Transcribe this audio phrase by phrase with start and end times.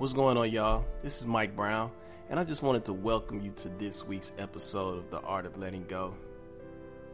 [0.00, 0.86] What's going on, y'all?
[1.02, 1.90] This is Mike Brown,
[2.30, 5.58] and I just wanted to welcome you to this week's episode of The Art of
[5.58, 6.14] Letting Go.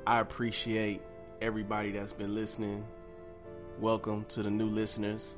[0.06, 1.02] I appreciate
[1.42, 2.86] everybody that's been listening.
[3.80, 5.36] Welcome to the new listeners.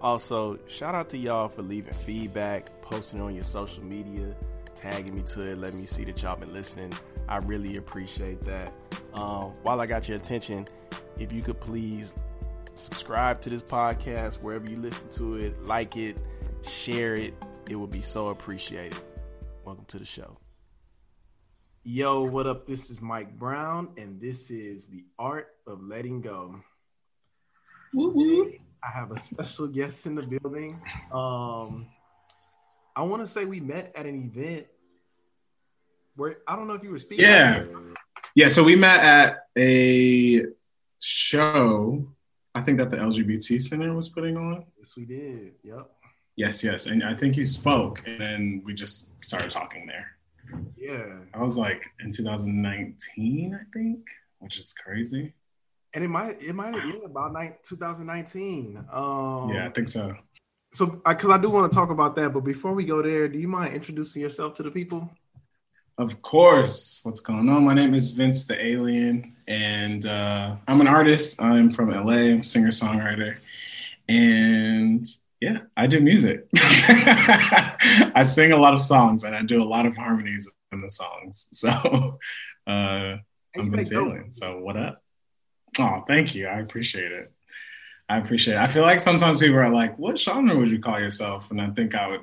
[0.00, 4.34] Also, shout out to y'all for leaving feedback, posting on your social media,
[4.74, 6.92] tagging me to it, letting me see that y'all been listening.
[7.28, 8.72] I really appreciate that.
[9.12, 10.66] Um, while I got your attention,
[11.16, 12.12] if you could please
[12.74, 16.20] subscribe to this podcast wherever you listen to it, like it,
[16.62, 17.34] share it.
[17.68, 18.98] It would be so appreciated.
[19.64, 20.38] Welcome to the show.
[21.84, 22.66] Yo, what up?
[22.66, 26.60] This is Mike Brown, and this is the art of letting go.
[27.96, 30.70] I have a special guest in the building.
[31.12, 31.86] Um,
[32.96, 34.66] I want to say we met at an event
[36.16, 37.24] where I don't know if you were speaking.
[37.24, 37.64] Yeah,
[38.34, 38.48] yeah.
[38.48, 40.44] So we met at a
[41.00, 42.06] show.
[42.54, 44.64] I think that the LGBT Center was putting on.
[44.78, 45.54] Yes, we did.
[45.62, 45.90] Yep.
[46.36, 50.14] Yes, yes, and I think you spoke, and then we just started talking there.
[50.76, 51.18] Yeah.
[51.32, 54.00] I was like in 2019, I think,
[54.40, 55.32] which is crazy.
[55.94, 58.84] And it might it might have been about nine, 2019.
[58.92, 60.16] Um, yeah, I think so.
[60.72, 63.28] So, because I, I do want to talk about that, but before we go there,
[63.28, 65.08] do you mind introducing yourself to the people?
[65.96, 67.00] Of course.
[67.04, 67.64] What's going on?
[67.64, 71.40] My name is Vince the Alien, and uh, I'm an artist.
[71.42, 73.36] I'm from LA, I'm singer songwriter,
[74.08, 75.06] and
[75.40, 76.46] yeah, I do music.
[76.56, 80.90] I sing a lot of songs, and I do a lot of harmonies in the
[80.90, 81.48] songs.
[81.52, 82.18] So
[82.66, 83.16] uh,
[83.56, 84.32] I'm Alien.
[84.32, 85.02] So what up?
[85.78, 86.46] Oh, thank you.
[86.46, 87.30] I appreciate it.
[88.08, 88.60] I appreciate it.
[88.60, 91.70] I feel like sometimes people are like, "What genre would you call yourself?" And I
[91.70, 92.20] think I would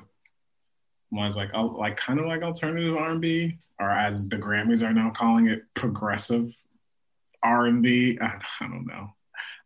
[1.20, 4.94] I was like, oh, like kind of like alternative R&B, or as the Grammys are
[4.94, 6.56] now calling it, progressive
[7.42, 8.18] R&B.
[8.20, 9.10] I, I don't know.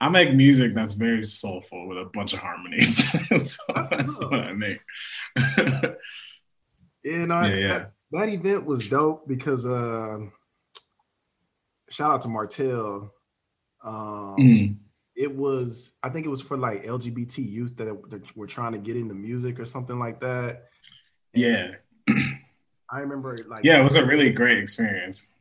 [0.00, 3.08] I make music that's very soulful with a bunch of harmonies.
[3.52, 4.78] so that's what I make.
[7.04, 7.68] and I, yeah, yeah.
[7.68, 10.18] That, that, event was dope because uh,
[11.88, 13.12] shout out to Martell.
[13.82, 14.76] Um, mm.
[15.14, 18.78] It was, I think it was for like LGBT youth that, that were trying to
[18.78, 20.64] get into music or something like that.
[21.32, 21.72] Yeah.
[22.90, 25.32] I remember like Yeah, it was a really great experience.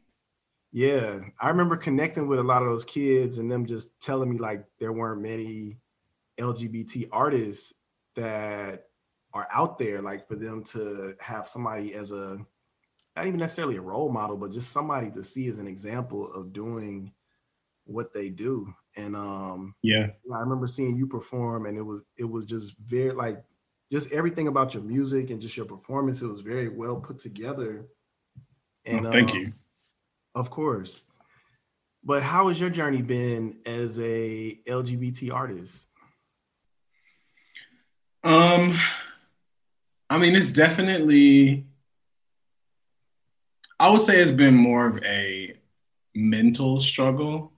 [0.75, 1.21] Yeah.
[1.39, 4.65] I remember connecting with a lot of those kids and them just telling me like
[4.77, 5.77] there weren't many
[6.37, 7.73] LGBT artists
[8.17, 8.87] that
[9.33, 12.39] are out there like for them to have somebody as a
[13.15, 16.51] not even necessarily a role model, but just somebody to see as an example of
[16.51, 17.13] doing
[17.85, 18.73] what they do.
[18.97, 23.13] And um yeah, I remember seeing you perform and it was it was just very
[23.13, 23.41] like
[23.93, 26.21] just everything about your music and just your performance.
[26.21, 27.85] It was very well put together.
[28.83, 29.53] And oh, thank um, you.
[30.35, 31.05] Of course.
[32.03, 35.87] But how has your journey been as a LGBT artist?
[38.23, 38.77] Um,
[40.09, 41.65] I mean, it's definitely.
[43.79, 45.57] I would say it's been more of a
[46.13, 47.51] mental struggle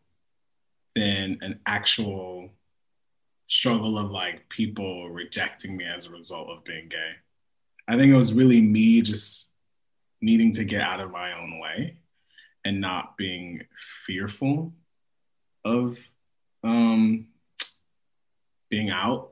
[0.96, 2.50] than an actual
[3.46, 7.12] struggle of like people rejecting me as a result of being gay.
[7.88, 9.52] I think it was really me just
[10.22, 11.98] needing to get out of my own way
[12.67, 13.66] and not being
[14.05, 14.73] fearful
[15.63, 15.97] of
[16.63, 17.28] um,
[18.69, 19.29] being out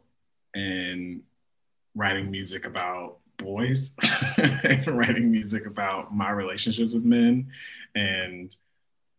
[0.53, 1.21] and
[1.95, 3.95] writing music about boys,
[4.37, 7.47] and writing music about my relationships with men
[7.95, 8.55] and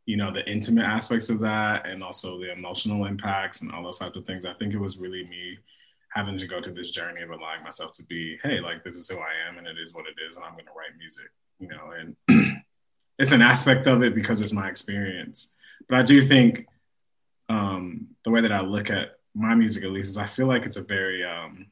[0.06, 3.98] you know the intimate aspects of that and also the emotional impacts and all those
[3.98, 4.46] types of things.
[4.46, 5.58] I think it was really me
[6.14, 9.06] having to go through this journey of allowing myself to be hey like this is
[9.06, 11.26] who i am and it is what it is and i'm going to write music
[11.58, 12.55] you know and
[13.18, 15.54] it's an aspect of it because it's my experience
[15.88, 16.66] but i do think
[17.48, 20.66] um, the way that i look at my music at least is i feel like
[20.66, 21.66] it's a very um,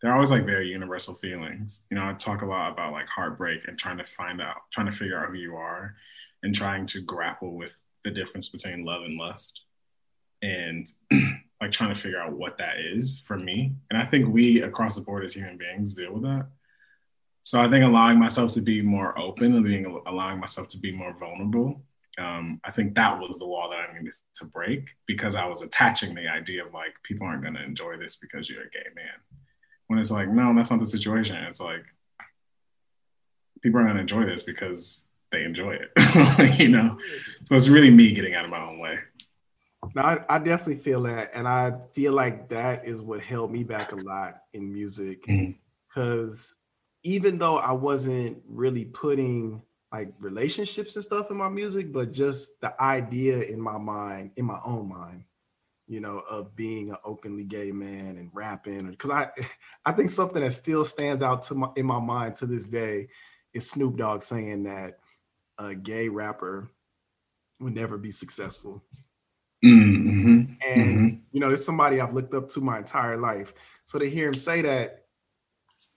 [0.00, 3.68] they're always like very universal feelings you know i talk a lot about like heartbreak
[3.68, 5.94] and trying to find out trying to figure out who you are
[6.42, 9.62] and trying to grapple with the difference between love and lust
[10.42, 10.86] and
[11.60, 13.74] like trying to figure out what that is for me.
[13.90, 16.46] And I think we across the board as human beings deal with that.
[17.42, 20.92] So I think allowing myself to be more open and being allowing myself to be
[20.92, 21.82] more vulnerable.
[22.18, 25.62] Um, I think that was the wall that I needed to break because I was
[25.62, 28.90] attaching the idea of like people aren't going to enjoy this because you're a gay
[28.94, 29.14] man.
[29.86, 31.36] When it's like, no, that's not the situation.
[31.36, 31.84] It's like
[33.62, 36.98] people are going to enjoy this because they enjoy it, you know?
[37.44, 38.98] So it's really me getting out of my own way.
[39.94, 41.30] No, I, I, definitely feel that.
[41.34, 45.22] And I feel like that is what held me back a lot in music.
[45.22, 46.59] Because mm-hmm.
[47.02, 49.62] Even though I wasn't really putting
[49.92, 54.44] like relationships and stuff in my music, but just the idea in my mind, in
[54.44, 55.24] my own mind,
[55.88, 58.90] you know, of being an openly gay man and rapping.
[58.90, 59.30] Because I,
[59.84, 63.08] I think something that still stands out to my in my mind to this day
[63.52, 64.98] is Snoop Dogg saying that
[65.58, 66.70] a gay rapper
[67.58, 68.82] would never be successful.
[69.64, 70.54] Mm-hmm.
[70.66, 71.16] And mm-hmm.
[71.32, 73.52] you know, it's somebody I've looked up to my entire life.
[73.86, 75.06] So to hear him say that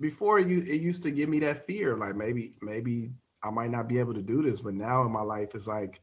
[0.04, 3.12] before you it used to give me that fear, like maybe, maybe
[3.42, 6.02] I might not be able to do this, but now in my life it's like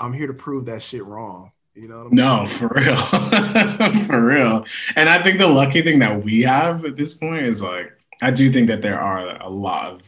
[0.00, 1.52] I'm here to prove that shit wrong.
[1.74, 2.28] You know what I'm saying?
[2.28, 2.96] no, for real.
[4.06, 4.64] for real.
[4.96, 8.30] And I think the lucky thing that we have at this point is like I
[8.30, 10.00] do think that there are a lot of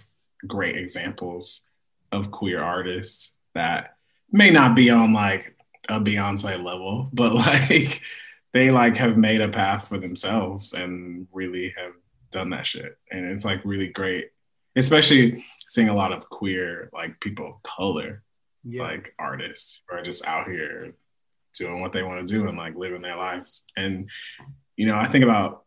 [0.47, 1.69] great examples
[2.11, 3.97] of queer artists that
[4.31, 5.55] may not be on like
[5.91, 8.01] a Beyonce level, but like
[8.55, 11.93] they like have made a path for themselves and really have
[12.33, 12.99] done that shit.
[13.11, 14.31] And it's like really great,
[14.75, 18.23] especially seeing a lot of queer like people of color,
[18.65, 18.83] yeah.
[18.83, 20.95] like artists who are just out here
[21.55, 23.65] doing what they want to do and like living their lives.
[23.77, 24.11] And
[24.77, 25.65] you know, I think about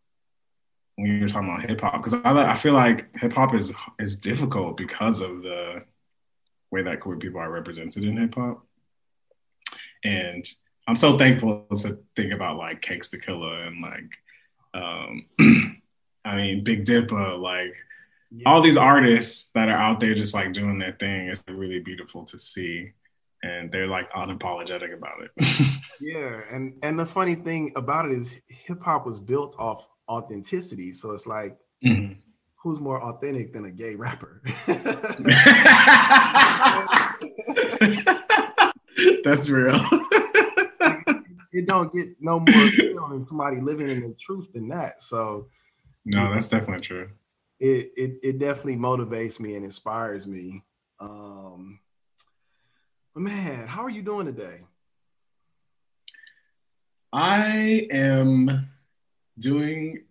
[0.95, 4.19] when you're talking about hip hop because I, I feel like hip hop is is
[4.19, 5.83] difficult because of the
[6.71, 8.65] way that queer people are represented in hip hop.
[10.03, 10.47] And
[10.87, 14.11] I'm so thankful to think about like Cakes da Killa and like,
[14.73, 15.25] um,
[16.25, 17.75] I mean, Big Dipper, like
[18.31, 18.49] yeah.
[18.49, 21.27] all these artists that are out there just like doing their thing.
[21.27, 22.91] It's really beautiful to see.
[23.43, 25.31] And they're like unapologetic about it.
[26.01, 26.41] yeah.
[26.51, 30.91] And, and the funny thing about it is hip hop was built off authenticity.
[30.91, 32.13] So it's like, mm-hmm.
[32.55, 34.41] who's more authentic than a gay rapper?
[39.23, 39.79] That's real.
[41.51, 45.03] it don't get no more real than somebody living in the truth than that.
[45.03, 45.47] So
[46.05, 47.09] no, that's definitely true.
[47.59, 50.63] It it it definitely motivates me and inspires me.
[50.99, 51.79] Um
[53.13, 54.59] but man, how are you doing today?
[57.13, 58.69] I am
[59.39, 60.03] doing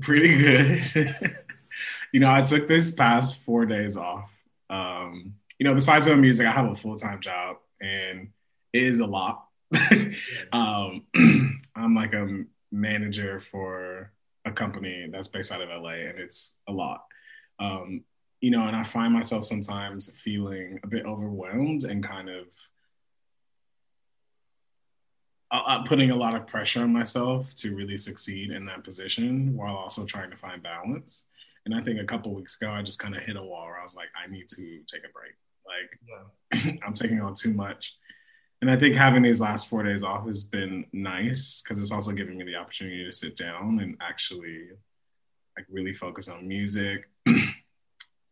[0.00, 1.16] pretty good.
[2.12, 4.30] you know, I took this past four days off.
[4.68, 8.30] Um, you know, besides doing music, I have a full time job and
[8.72, 9.46] it is a lot.
[10.52, 11.06] um,
[11.76, 14.12] I'm like a manager for
[14.48, 17.04] a company that's based out of LA, and it's a lot.
[17.60, 18.04] Um,
[18.40, 22.46] you know, and I find myself sometimes feeling a bit overwhelmed and kind of
[25.50, 29.56] uh, uh, putting a lot of pressure on myself to really succeed in that position
[29.56, 31.26] while also trying to find balance.
[31.64, 33.78] And I think a couple weeks ago, I just kind of hit a wall where
[33.78, 35.34] I was like, I need to take a break.
[35.66, 36.72] Like, yeah.
[36.86, 37.94] I'm taking on too much.
[38.60, 42.12] And I think having these last four days off has been nice because it's also
[42.12, 44.70] giving me the opportunity to sit down and actually
[45.56, 47.08] like really focus on music.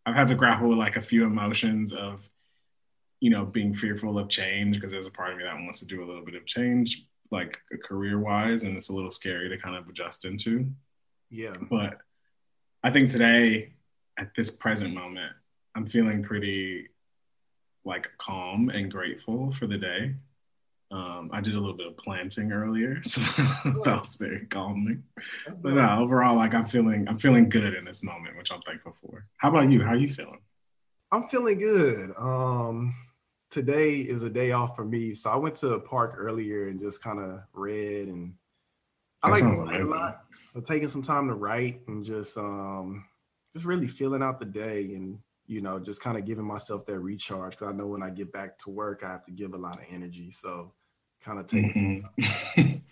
[0.06, 2.28] I've had to grapple with like a few emotions of,
[3.20, 5.86] you know, being fearful of change because there's a part of me that wants to
[5.86, 9.58] do a little bit of change, like career wise, and it's a little scary to
[9.58, 10.70] kind of adjust into.
[11.30, 11.52] Yeah.
[11.70, 11.98] But
[12.82, 13.72] I think today,
[14.18, 15.32] at this present moment,
[15.74, 16.88] I'm feeling pretty
[17.86, 20.14] like calm and grateful for the day.
[20.90, 25.04] Um, I did a little bit of planting earlier, so that was very calming.
[25.62, 28.94] but no, overall, like I'm feeling, I'm feeling good in this moment, which I'm thankful
[29.00, 29.26] for.
[29.38, 29.82] How about you?
[29.82, 30.40] How are you feeling?
[31.10, 32.12] I'm feeling good.
[32.18, 32.94] Um,
[33.50, 36.78] today is a day off for me, so I went to a park earlier and
[36.78, 38.34] just kind of read, and
[39.22, 40.20] I that like to a lot.
[40.46, 43.04] So taking some time to write and just, um,
[43.54, 46.98] just really feeling out the day and you know, just kind of giving myself that
[46.98, 49.58] recharge because I know when I get back to work, I have to give a
[49.58, 50.30] lot of energy.
[50.30, 50.72] So
[51.22, 52.76] kind of taking mm-hmm.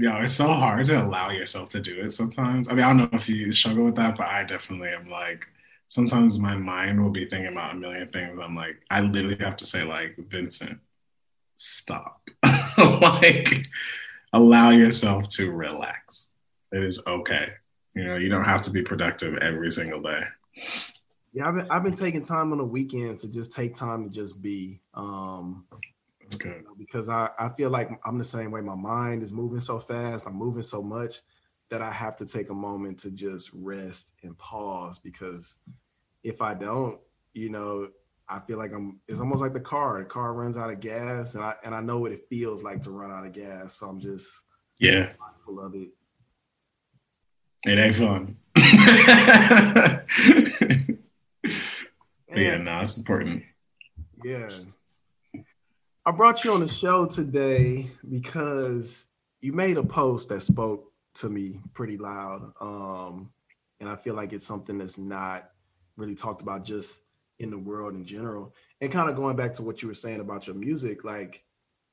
[0.00, 2.68] Yeah, it's so hard to allow yourself to do it sometimes.
[2.68, 5.48] I mean, I don't know if you struggle with that, but I definitely am like,
[5.88, 8.38] sometimes my mind will be thinking about a million things.
[8.40, 10.78] I'm like, I literally have to say, like, Vincent,
[11.56, 12.30] stop.
[12.78, 13.66] like,
[14.32, 16.34] allow yourself to relax.
[16.70, 17.48] It is okay.
[17.96, 20.22] You know, you don't have to be productive every single day.
[21.32, 24.10] Yeah, I've been I've been taking time on the weekends to just take time to
[24.10, 24.80] just be.
[24.94, 25.64] Um
[26.36, 26.56] good.
[26.56, 28.60] You know, because I, I feel like I'm the same way.
[28.60, 31.20] My mind is moving so fast, I'm moving so much
[31.70, 35.58] that I have to take a moment to just rest and pause because
[36.22, 36.98] if I don't,
[37.34, 37.88] you know,
[38.28, 39.98] I feel like I'm it's almost like the car.
[40.00, 42.82] The car runs out of gas and I and I know what it feels like
[42.82, 43.74] to run out of gas.
[43.74, 44.44] So I'm just
[44.78, 45.88] yeah mindful of it.
[47.66, 48.36] It ain't fun.
[52.34, 53.44] yeah, no, it's important.
[54.24, 54.48] Yeah.
[56.04, 59.06] I brought you on the show today because
[59.40, 62.52] you made a post that spoke to me pretty loud.
[62.60, 63.30] Um,
[63.80, 65.50] and I feel like it's something that's not
[65.96, 67.02] really talked about just
[67.38, 68.54] in the world in general.
[68.80, 71.44] And kind of going back to what you were saying about your music, like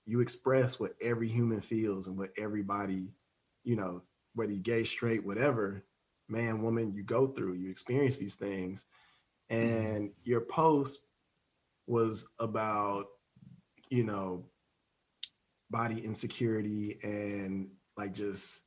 [0.05, 3.11] you express what every human feels and what everybody,
[3.63, 4.01] you know,
[4.33, 5.83] whether you gay, straight, whatever,
[6.27, 8.85] man, woman, you go through, you experience these things.
[9.51, 9.77] Mm-hmm.
[9.77, 11.05] And your post
[11.87, 13.05] was about,
[13.89, 14.45] you know,
[15.69, 18.63] body insecurity and like just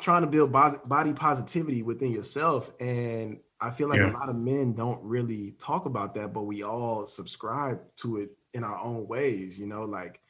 [0.00, 2.72] trying to build body positivity within yourself.
[2.80, 4.10] And I feel like yeah.
[4.10, 8.30] a lot of men don't really talk about that, but we all subscribe to it
[8.54, 10.20] in our own ways, you know, like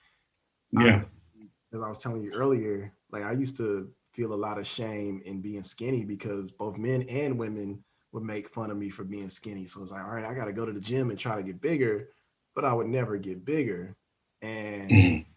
[0.73, 1.03] yeah.
[1.05, 4.67] I, as I was telling you earlier, like I used to feel a lot of
[4.67, 9.05] shame in being skinny because both men and women would make fun of me for
[9.05, 9.65] being skinny.
[9.67, 11.43] So it's like, all right, I got to go to the gym and try to
[11.43, 12.09] get bigger,
[12.55, 13.97] but I would never get bigger.
[14.43, 15.31] And mm-hmm.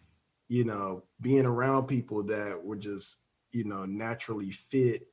[0.47, 3.19] you know, being around people that were just
[3.51, 5.07] you know naturally fit,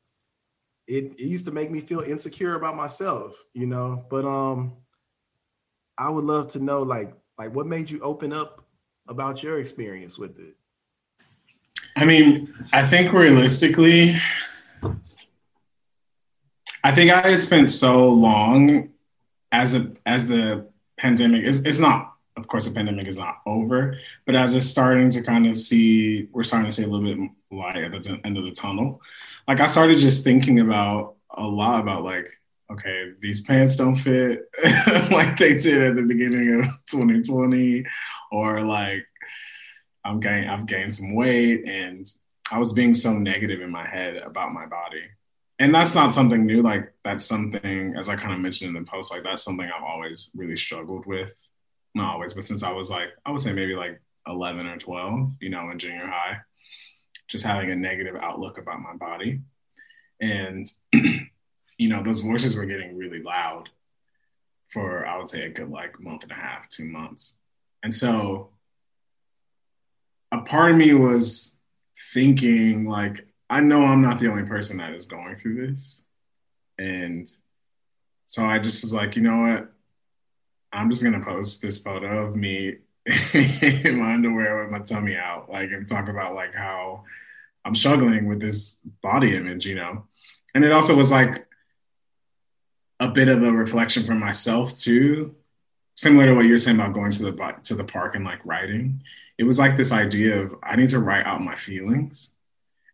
[0.87, 3.43] it, it used to make me feel insecure about myself.
[3.52, 4.76] You know, but um,
[5.99, 8.64] I would love to know like like what made you open up
[9.09, 10.57] about your experience with it.
[11.97, 14.17] I mean, I think realistically,
[16.83, 18.91] I think I had spent so long
[19.53, 20.67] as a as the
[20.97, 25.11] pandemic is it's not of course the pandemic is not over, but as it's starting
[25.11, 28.39] to kind of see we're starting to see a little bit light at the end
[28.39, 29.01] of the tunnel.
[29.47, 32.31] Like I started just thinking about a lot about like
[32.71, 34.49] okay, these pants don't fit
[35.11, 37.85] like they did at the beginning of 2020
[38.31, 39.07] or like
[40.04, 42.07] I'm gain I've gained some weight and
[42.50, 45.04] I was being so negative in my head about my body.
[45.59, 46.62] And that's not something new.
[46.62, 49.85] Like that's something, as I kind of mentioned in the post, like that's something I've
[49.85, 51.35] always really struggled with.
[51.95, 55.33] Not always, but since I was like, I would say maybe like 11 or 12,
[55.40, 56.38] you know, in junior high,
[57.28, 59.40] just having a negative outlook about my body.
[60.21, 63.69] And, you know, those voices were getting really loud
[64.69, 67.38] for, I would say, a good like month and a half, two months.
[67.83, 68.50] And so
[70.41, 71.57] part of me was
[72.13, 76.07] thinking like I know I'm not the only person that is going through this.
[76.79, 77.29] And
[78.27, 79.73] so I just was like, you know what?
[80.73, 82.77] I'm just gonna post this photo of me
[83.33, 87.05] in my underwear with my tummy out, like and talk about like how
[87.65, 90.05] I'm struggling with this body image, you know.
[90.55, 91.47] And it also was like
[93.01, 95.35] a bit of a reflection for myself too,
[95.97, 99.03] similar to what you're saying about going to the to the park and like writing
[99.41, 102.37] it was like this idea of I need to write out my feelings.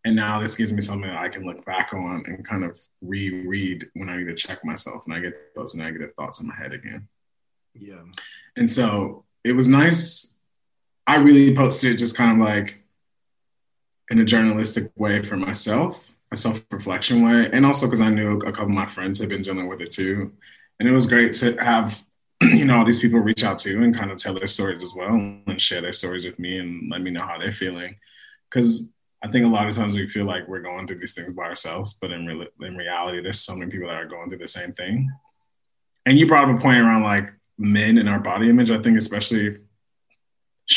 [0.05, 2.79] And now this gives me something that I can look back on and kind of
[3.01, 6.55] reread when I need to check myself and I get those negative thoughts in my
[6.55, 7.09] head again.
[7.73, 8.01] Yeah.
[8.55, 10.35] And so it was nice.
[11.05, 12.81] I really posted it just kind of like
[14.09, 17.49] in a journalistic way for myself, a self reflection way.
[17.51, 19.91] And also because I knew a couple of my friends had been dealing with it
[19.91, 20.31] too.
[20.79, 22.06] And it was great to have
[22.41, 24.93] you know, all these people reach out to and kind of tell their stories as
[24.95, 27.95] well and share their stories with me and let me know how they're feeling.
[28.49, 28.91] Because
[29.23, 31.43] I think a lot of times we feel like we're going through these things by
[31.43, 34.47] ourselves, but in, re- in reality, there's so many people that are going through the
[34.47, 35.09] same thing.
[36.05, 38.71] And you brought up a point around like men and our body image.
[38.71, 39.57] I think, especially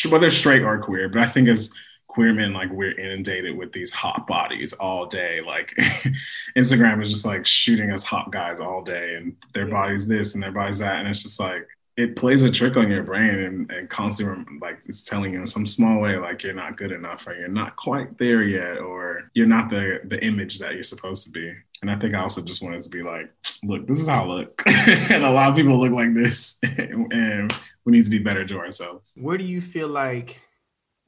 [0.09, 1.73] whether straight or queer, but I think as
[2.11, 5.41] queer men like we're inundated with these hot bodies all day.
[5.47, 5.73] Like
[6.59, 9.73] instagram is just like shooting us hot guys all day and their yeah.
[9.73, 12.91] body's this and their body's that and it's just like it plays a trick on
[12.91, 16.53] your brain and, and constantly like it's telling you in some small way like you're
[16.53, 20.59] not good enough or you're not quite there yet or you're not the the image
[20.59, 21.53] that you're supposed to be.
[21.83, 24.27] And i think i also just wanted to be like look this is how i
[24.27, 24.63] look.
[24.67, 28.59] And a lot of people look like this and we need to be better to
[28.59, 29.15] ourselves.
[29.17, 30.43] Where do you feel like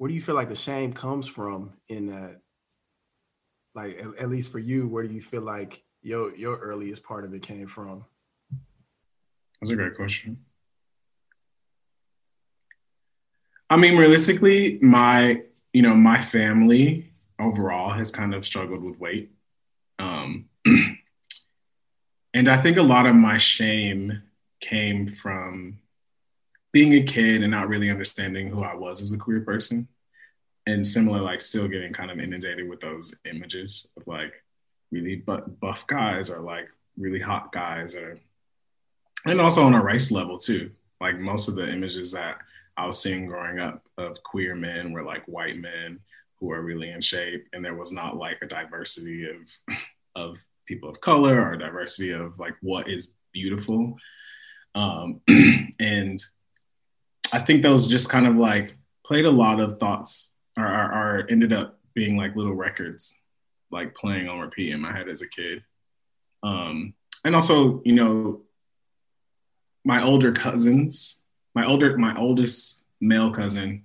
[0.02, 2.40] where do you feel like the shame comes from in that?
[3.72, 7.24] Like at, at least for you, where do you feel like your your earliest part
[7.24, 8.04] of it came from?
[9.60, 10.38] That's a great question.
[13.70, 19.30] I mean, realistically, my you know my family overall has kind of struggled with weight,
[20.00, 20.46] um,
[22.34, 24.20] and I think a lot of my shame
[24.58, 25.78] came from
[26.72, 29.86] being a kid and not really understanding who I was as a queer person.
[30.66, 34.32] And similar, like still getting kind of inundated with those images of like
[34.92, 38.20] really but buff guys or like really hot guys or
[39.24, 40.70] and also on a race level too.
[41.00, 42.38] Like most of the images that
[42.76, 46.00] I was seeing growing up of queer men were like white men
[46.38, 49.76] who are really in shape, and there was not like a diversity of
[50.14, 53.96] of people of color or diversity of like what is beautiful.
[54.74, 55.20] Um,
[55.78, 56.22] and
[57.32, 61.26] I think those just kind of like played a lot of thoughts or, or, or
[61.30, 63.20] ended up being like little records,
[63.70, 65.62] like playing on repeat in my head as a kid.
[66.42, 66.94] Um,
[67.24, 68.42] and also, you know,
[69.84, 71.22] my older cousins,
[71.54, 73.82] my older, my oldest male cousin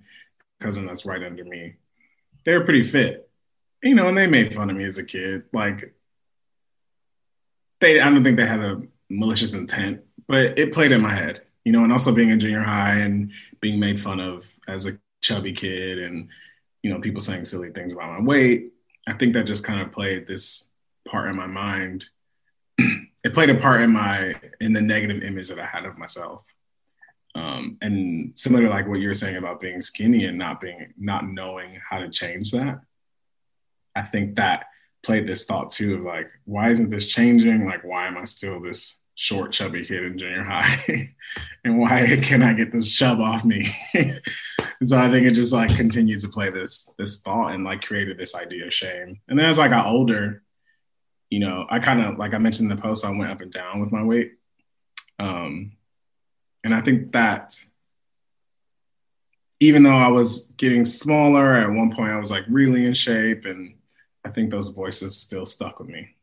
[0.60, 1.74] cousin that's right under me.
[2.44, 3.30] They were pretty fit,
[3.82, 5.44] you know, and they made fun of me as a kid.
[5.52, 5.94] Like
[7.80, 11.42] they, I don't think they had a malicious intent, but it played in my head,
[11.64, 14.98] you know, and also being in junior high and being made fun of as a
[15.20, 16.28] chubby kid and,
[16.88, 18.72] you know, people saying silly things about my weight.
[19.06, 20.72] I think that just kind of played this
[21.06, 22.06] part in my mind.
[22.78, 26.44] it played a part in my, in the negative image that I had of myself.
[27.34, 30.94] Um, and similar to like what you were saying about being skinny and not being,
[30.98, 32.80] not knowing how to change that.
[33.94, 34.64] I think that
[35.02, 37.66] played this thought too of like, why isn't this changing?
[37.66, 41.14] Like, why am I still this short, chubby kid in junior high?
[41.66, 43.76] and why can't I get this chub off me?
[44.80, 47.82] and so I think it just like continued to play this this thought and like
[47.82, 49.20] created this idea of shame.
[49.28, 50.42] And then as I got older,
[51.30, 53.52] you know, I kind of like I mentioned in the post, I went up and
[53.52, 54.32] down with my weight.
[55.18, 55.72] Um,
[56.64, 57.58] and I think that
[59.60, 63.44] even though I was getting smaller, at one point I was like really in shape
[63.44, 63.74] and
[64.24, 66.14] I think those voices still stuck with me.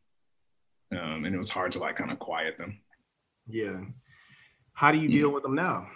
[0.92, 2.80] Um, and it was hard to like kind of quiet them.
[3.46, 3.80] Yeah.
[4.72, 5.88] How do you deal with them now?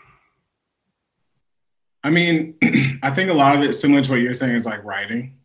[2.03, 2.57] I mean,
[3.03, 5.37] I think a lot of it similar to what you're saying is like writing.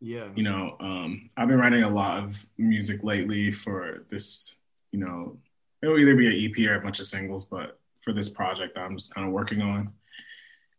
[0.00, 0.28] Yeah.
[0.34, 4.54] You know, um, I've been writing a lot of music lately for this,
[4.92, 5.38] you know,
[5.82, 8.96] it'll either be an EP or a bunch of singles, but for this project I'm
[8.96, 9.92] just kind of working on.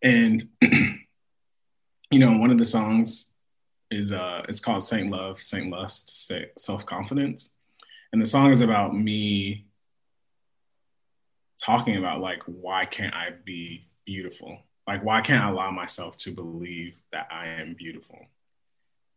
[0.01, 3.31] And, you know, one of the songs
[3.91, 7.55] is uh it's called Saint Love, Saint Lust, Self Confidence.
[8.11, 9.65] And the song is about me
[11.57, 14.59] talking about like why can't I be beautiful?
[14.87, 18.19] Like why can't I allow myself to believe that I am beautiful?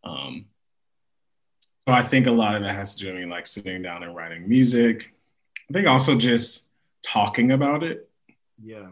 [0.05, 0.47] Um
[1.87, 4.03] so I think a lot of that has to do with me like sitting down
[4.03, 5.15] and writing music.
[5.71, 6.69] I think also just
[7.03, 8.09] talking about it.
[8.63, 8.89] Yeah.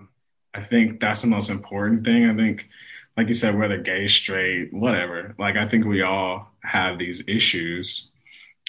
[0.55, 2.29] I think that's the most important thing.
[2.29, 2.69] I think
[3.17, 8.09] like you said, whether gay, straight, whatever, like I think we all have these issues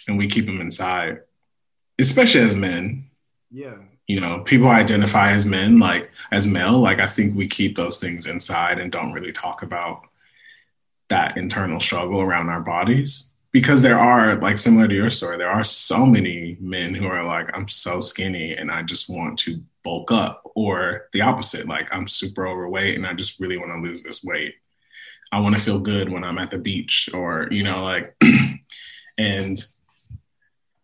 [0.08, 1.22] and we keep them inside,
[2.00, 3.10] especially as men.
[3.52, 3.76] Yeah.
[4.08, 8.00] You know, people identify as men, like as male, like I think we keep those
[8.00, 10.02] things inside and don't really talk about
[11.10, 13.34] that internal struggle around our bodies.
[13.52, 17.24] Because there are, like similar to your story, there are so many men who are
[17.24, 21.88] like, I'm so skinny and I just want to bulk up or the opposite like
[21.94, 24.56] i'm super overweight and i just really want to lose this weight
[25.32, 28.14] i want to feel good when i'm at the beach or you know like
[29.18, 29.64] and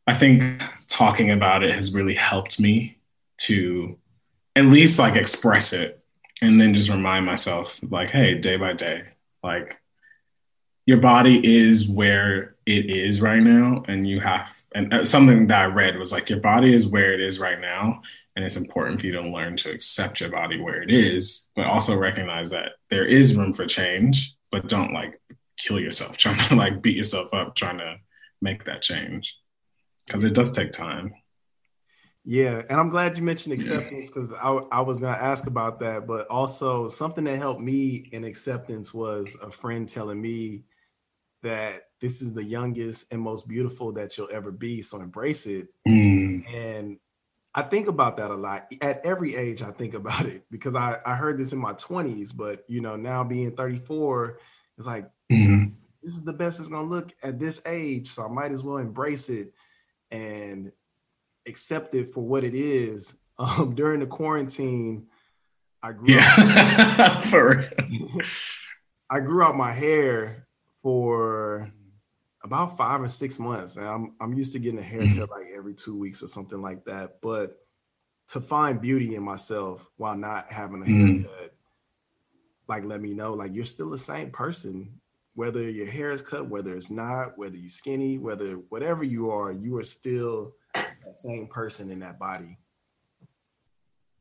[0.08, 2.97] i think talking about it has really helped me
[3.43, 3.97] to
[4.56, 6.03] at least like express it
[6.41, 9.03] and then just remind myself like hey day by day
[9.43, 9.79] like
[10.86, 15.62] your body is where it is right now and you have and uh, something that
[15.62, 18.01] i read was like your body is where it is right now
[18.36, 21.65] and it's important for you to learn to accept your body where it is, but
[21.65, 25.21] also recognize that there is room for change, but don't like
[25.58, 27.97] kill yourself trying to like beat yourself up trying to
[28.41, 29.36] make that change
[30.06, 31.13] because it does take time.
[32.25, 34.38] Yeah, and I'm glad you mentioned acceptance because yeah.
[34.38, 38.23] I, I was going to ask about that, but also something that helped me in
[38.23, 40.63] acceptance was a friend telling me
[41.41, 45.67] that this is the youngest and most beautiful that you'll ever be, so embrace it.
[45.86, 46.45] Mm.
[46.53, 46.97] And
[47.53, 48.71] I think about that a lot.
[48.81, 52.36] At every age, I think about it because I, I heard this in my 20s,
[52.36, 54.39] but you know, now being 34,
[54.77, 55.73] it's like mm-hmm.
[56.01, 58.09] this is the best it's gonna look at this age.
[58.09, 59.53] So I might as well embrace it
[60.09, 60.71] and
[61.47, 63.15] accept it for what it is.
[63.39, 65.08] Um, during the quarantine,
[65.82, 67.21] I grew yeah.
[67.32, 67.65] for
[69.10, 70.47] I grew out my hair
[70.84, 71.71] for
[72.43, 73.77] about five or six months.
[73.77, 75.32] And I'm I'm used to getting a haircut mm-hmm.
[75.32, 77.21] like every two weeks or something like that.
[77.21, 77.58] But
[78.29, 81.21] to find beauty in myself while not having a mm-hmm.
[81.23, 81.58] haircut, mm.
[82.67, 84.99] like let me know like you're still the same person,
[85.36, 89.51] whether your hair is cut, whether it's not, whether you're skinny, whether whatever you are,
[89.51, 90.53] you are still
[91.06, 92.58] that same person in that body.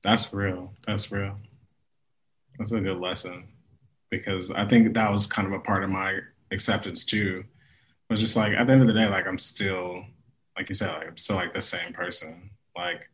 [0.03, 0.75] That's real.
[0.87, 1.39] That's real.
[2.59, 3.49] That's a good lesson
[4.11, 6.19] because I think that was kind of a part of my
[6.51, 7.45] acceptance too
[8.13, 10.05] was just like at the end of the day, like I'm still,
[10.57, 12.51] like you said, like I'm still like the same person.
[12.77, 13.09] Like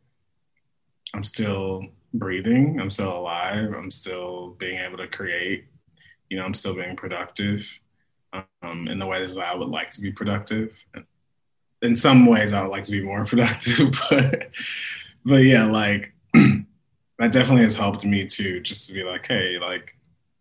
[1.15, 5.65] I'm still breathing, I'm still alive, I'm still being able to create,
[6.29, 7.67] you know, I'm still being productive
[8.33, 10.73] um, in the ways that I would like to be productive.
[11.81, 14.51] In some ways, I would like to be more productive, but
[15.25, 19.95] but yeah, like that definitely has helped me too, just to be like, hey, like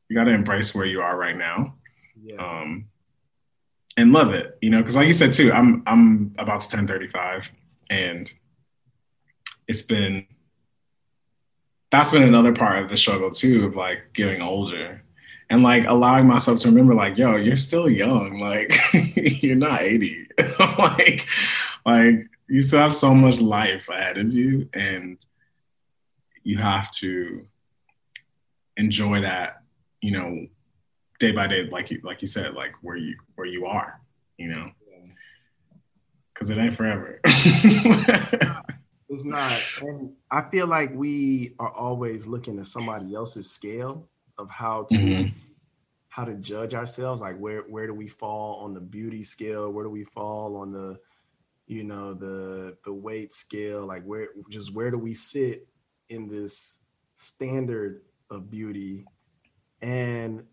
[0.08, 1.74] you got to embrace where you are right now.
[2.20, 2.36] Yeah.
[2.36, 2.86] Um,
[3.96, 6.86] and love it, you know, because like you said too, I'm I'm about to turn
[6.86, 7.50] 35
[7.90, 8.30] and
[9.66, 10.26] it's been
[11.90, 15.02] that's been another part of the struggle too of like getting older
[15.50, 18.74] and like allowing myself to remember like yo you're still young like
[19.42, 20.28] you're not 80
[20.78, 21.26] like
[21.84, 25.24] like you still have so much life ahead of you and
[26.42, 27.46] you have to
[28.76, 29.62] enjoy that
[30.00, 30.46] you know
[31.18, 34.00] day by day like you like you said like where you where you are
[34.38, 34.70] you know?
[36.32, 37.20] Because it ain't forever.
[39.10, 39.58] It's not.
[39.80, 44.06] And i feel like we are always looking at somebody else's scale
[44.38, 45.38] of how to mm-hmm.
[46.08, 49.70] how to judge ourselves like where where do we fall on the beauty scale?
[49.70, 50.98] Where do we fall on the
[51.66, 53.86] you know the the weight scale?
[53.86, 55.68] Like where just where do we sit
[56.08, 56.78] in this
[57.16, 59.04] standard of beauty?
[59.82, 60.44] And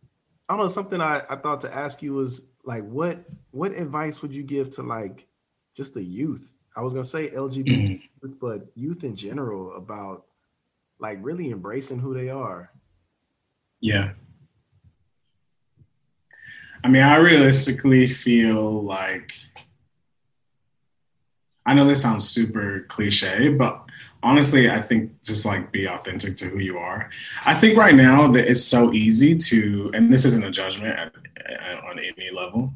[0.47, 4.21] i don't know something i, I thought to ask you was like what what advice
[4.21, 5.27] would you give to like
[5.75, 6.51] just the youth?
[6.75, 8.31] I was gonna say lgbt mm-hmm.
[8.39, 10.25] but youth in general about
[10.99, 12.71] like really embracing who they are
[13.85, 14.13] yeah.
[16.83, 19.33] I mean, I realistically feel like
[21.67, 23.83] I know this sounds super cliche, but
[24.23, 27.11] honestly, I think just like be authentic to who you are.
[27.45, 31.13] I think right now that it's so easy to, and this isn't a judgment at,
[31.45, 32.73] at, on any level.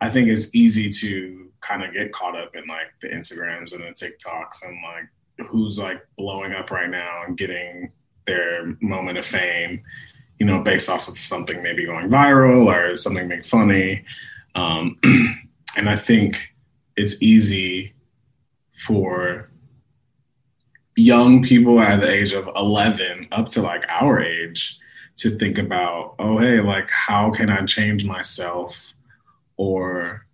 [0.00, 3.84] I think it's easy to kind of get caught up in like the Instagrams and
[3.84, 7.92] the TikToks and like who's like blowing up right now and getting
[8.26, 9.82] their moment of fame
[10.38, 14.04] you know, based off of something maybe going viral or something being funny.
[14.54, 14.98] Um,
[15.76, 16.52] and I think
[16.96, 17.94] it's easy
[18.70, 19.50] for
[20.96, 24.78] young people at the age of 11 up to like our age
[25.16, 28.92] to think about, oh, hey, like, how can I change myself
[29.56, 30.26] or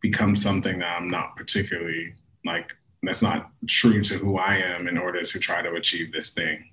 [0.00, 2.14] become something that I'm not particularly
[2.44, 6.32] like, that's not true to who I am in order to try to achieve this
[6.32, 6.70] thing.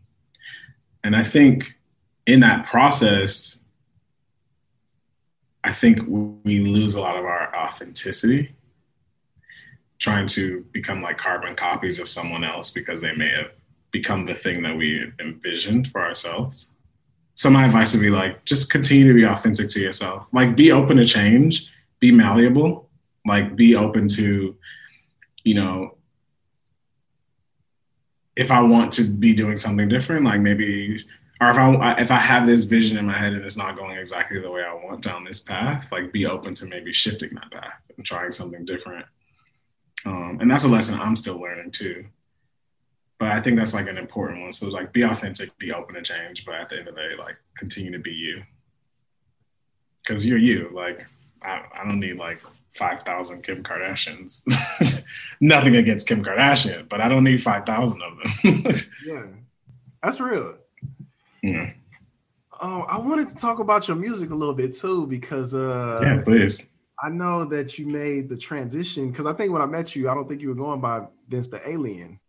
[1.03, 1.77] And I think
[2.25, 3.59] in that process,
[5.63, 8.55] I think we lose a lot of our authenticity
[9.99, 13.51] trying to become like carbon copies of someone else because they may have
[13.91, 16.73] become the thing that we envisioned for ourselves.
[17.35, 20.27] So my advice would be like just continue to be authentic to yourself.
[20.33, 22.89] Like be open to change, be malleable,
[23.25, 24.55] like be open to
[25.43, 25.97] you know
[28.35, 31.05] if I want to be doing something different, like maybe
[31.43, 33.97] or if I if I have this vision in my head and it's not going
[33.97, 37.51] exactly the way I want down this path, like be open to maybe shifting that
[37.51, 39.05] path and trying something different.
[40.05, 42.05] Um, and that's a lesson I'm still learning too.
[43.19, 44.51] But I think that's like an important one.
[44.51, 47.01] So it's like be authentic, be open to change, but at the end of the
[47.01, 48.43] day, like continue to be you.
[50.05, 50.69] Cause you're you.
[50.73, 51.05] Like
[51.41, 52.41] I, I don't need like
[52.75, 54.43] 5,000 Kim Kardashians.
[55.41, 58.63] Nothing against Kim Kardashian, but I don't need 5,000 of them.
[59.05, 59.25] yeah,
[60.01, 60.55] that's real.
[61.43, 61.71] Yeah.
[62.61, 66.21] Oh, I wanted to talk about your music a little bit too because uh yeah,
[66.23, 66.69] please.
[67.03, 70.13] I know that you made the transition because I think when I met you, I
[70.13, 72.19] don't think you were going by Vince the Alien.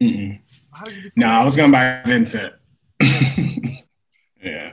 [0.00, 0.40] Mm-mm.
[0.72, 2.54] How did you no, I was going by Vincent.
[3.00, 4.72] yeah.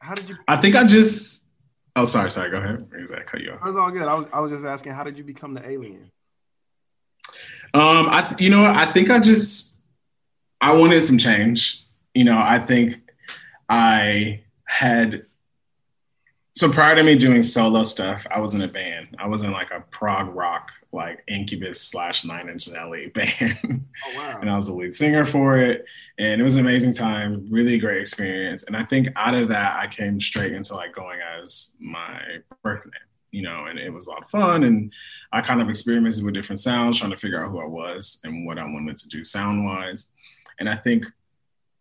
[0.00, 0.36] How did you?
[0.48, 1.48] I think I just.
[1.94, 2.50] Oh, sorry, sorry.
[2.50, 2.88] Go ahead.
[3.08, 3.60] That cut you off.
[3.64, 4.02] That's all good.
[4.02, 6.10] I was, I was just asking, how did you become the alien?
[7.74, 9.78] Um, I, you know, I think I just,
[10.60, 13.00] I wanted some change you know, I think
[13.68, 15.26] I had
[16.60, 19.16] so prior to me doing solo stuff, I was in a band.
[19.18, 23.86] I was in like a prog rock, like Incubus slash Nine Inch Nails band.
[24.06, 24.38] Oh, wow.
[24.40, 25.84] and I was the lead singer for it.
[26.18, 28.64] And it was an amazing time, really great experience.
[28.64, 32.20] And I think out of that, I came straight into like going as my
[32.62, 32.92] birth name,
[33.30, 34.64] you know, and it was a lot of fun.
[34.64, 34.92] And
[35.32, 38.44] I kind of experimented with different sounds, trying to figure out who I was and
[38.44, 40.12] what I wanted to do sound wise.
[40.58, 41.06] And I think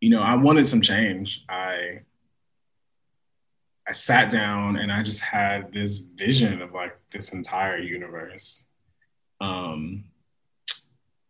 [0.02, 1.46] you know, I wanted some change.
[1.50, 2.02] I
[3.88, 8.68] I sat down and I just had this vision of like this entire universe.
[9.42, 10.06] Um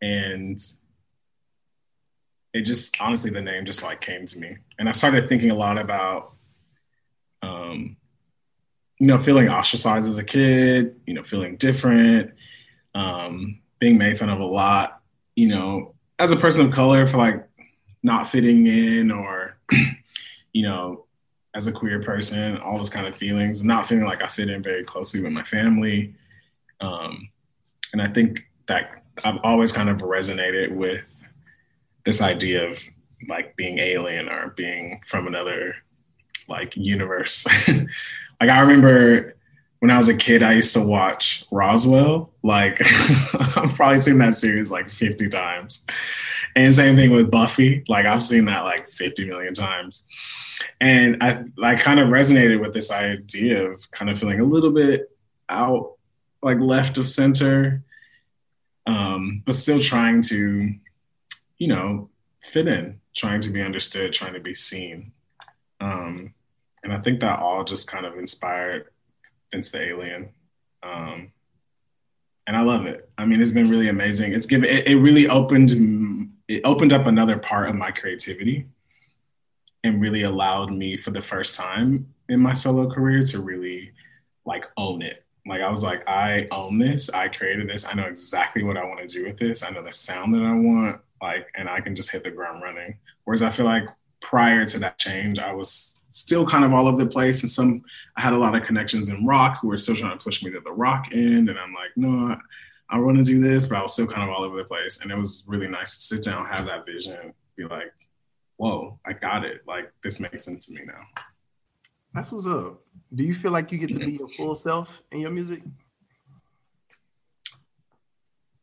[0.02, 0.60] and
[2.54, 4.58] it just honestly the name just like came to me.
[4.78, 6.36] And I started thinking a lot about
[7.42, 7.98] um
[9.00, 12.34] you know, feeling ostracized as a kid, you know, feeling different,
[12.94, 15.02] um, being made fun of a lot,
[15.36, 17.48] you know, as a person of color for like
[18.04, 19.58] not fitting in or
[20.54, 21.06] you know
[21.56, 24.62] as a queer person all those kind of feelings not feeling like i fit in
[24.64, 26.14] very closely with my family.
[26.82, 27.30] Um,
[27.92, 31.24] and i think that i've always kind of resonated with
[32.06, 32.82] this idea of
[33.28, 35.76] like being alien or being from another
[36.48, 37.46] like universe.
[38.42, 39.36] Like i remember
[39.80, 42.32] when I was a kid, I used to watch Roswell.
[42.44, 42.82] Like
[43.58, 45.88] I've probably seen that series like 50 times.
[46.56, 47.84] And same thing with Buffy.
[47.88, 50.08] Like I've seen that like 50 million times.
[50.82, 54.72] And I I kind of resonated with this idea of kind of feeling a little
[54.72, 55.10] bit
[55.48, 55.94] out,
[56.44, 57.84] like left of center,
[58.86, 60.74] um, but still trying to,
[61.58, 62.10] you know,
[62.42, 65.14] fit in, trying to be understood, trying to be seen.
[65.80, 66.34] Um,
[66.84, 68.90] and I think that all just kind of inspired
[69.52, 70.30] Vince the Alien.
[70.84, 71.32] Um,
[72.48, 73.10] and I love it.
[73.18, 74.34] I mean, it's been really amazing.
[74.34, 78.66] It's given it, it really opened it opened up another part of my creativity
[79.84, 83.92] and really allowed me for the first time in my solo career to really
[84.46, 85.24] like own it.
[85.46, 87.10] Like I was like, I own this.
[87.10, 87.88] I created this.
[87.88, 89.64] I know exactly what I want to do with this.
[89.64, 91.02] I know the sound that I want.
[91.22, 92.98] Like, and I can just hit the ground running.
[93.26, 93.84] Whereas I feel like
[94.22, 97.42] prior to that change, I was still kind of all over the place.
[97.42, 97.84] And some,
[98.18, 100.52] I had a lot of connections in rock who were still trying to push me
[100.52, 101.50] to the rock end.
[101.50, 102.38] And I'm like, no, I,
[102.90, 105.02] I want to do this, but I was still kind of all over the place.
[105.02, 107.94] And it was really nice to sit down, have that vision, be like,
[108.58, 109.62] whoa, I got it.
[109.68, 111.22] Like, this makes sense to me now.
[112.14, 112.82] That's what's up.
[113.14, 115.62] Do you feel like you get to be your full self in your music?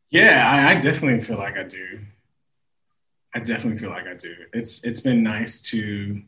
[0.09, 1.99] Yeah, I, I definitely feel like I do.
[3.33, 4.35] I definitely feel like I do.
[4.53, 6.21] It's it's been nice to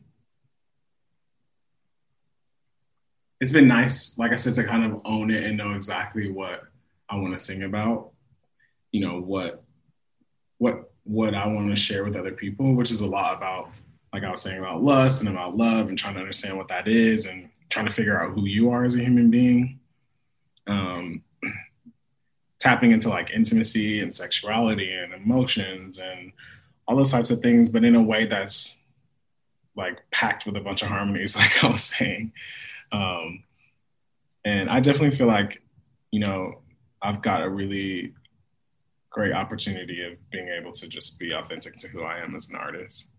[3.40, 6.62] it's been nice, like I said, to kind of own it and know exactly what
[7.08, 8.10] I want to sing about.
[8.92, 9.62] You know what
[10.58, 13.70] what what I want to share with other people, which is a lot about,
[14.12, 16.86] like I was saying, about lust and about love and trying to understand what that
[16.86, 19.80] is and trying to figure out who you are as a human being.
[20.66, 21.22] Um,
[22.58, 26.32] tapping into like intimacy and sexuality and emotions and
[26.86, 28.80] all those types of things, but in a way that's
[29.76, 32.32] like packed with a bunch of harmonies, like I was saying.
[32.92, 33.44] Um,
[34.44, 35.62] and I definitely feel like,
[36.10, 36.62] you know,
[37.02, 38.14] I've got a really
[39.10, 42.56] great opportunity of being able to just be authentic to who I am as an
[42.56, 43.10] artist.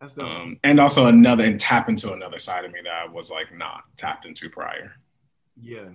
[0.00, 0.26] That's dope.
[0.26, 3.56] Um, and also another and tap into another side of me that I was like
[3.56, 4.92] not tapped into prior.
[5.60, 5.88] Yeah.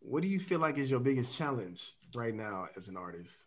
[0.00, 3.46] What do you feel like is your biggest challenge right now as an artist?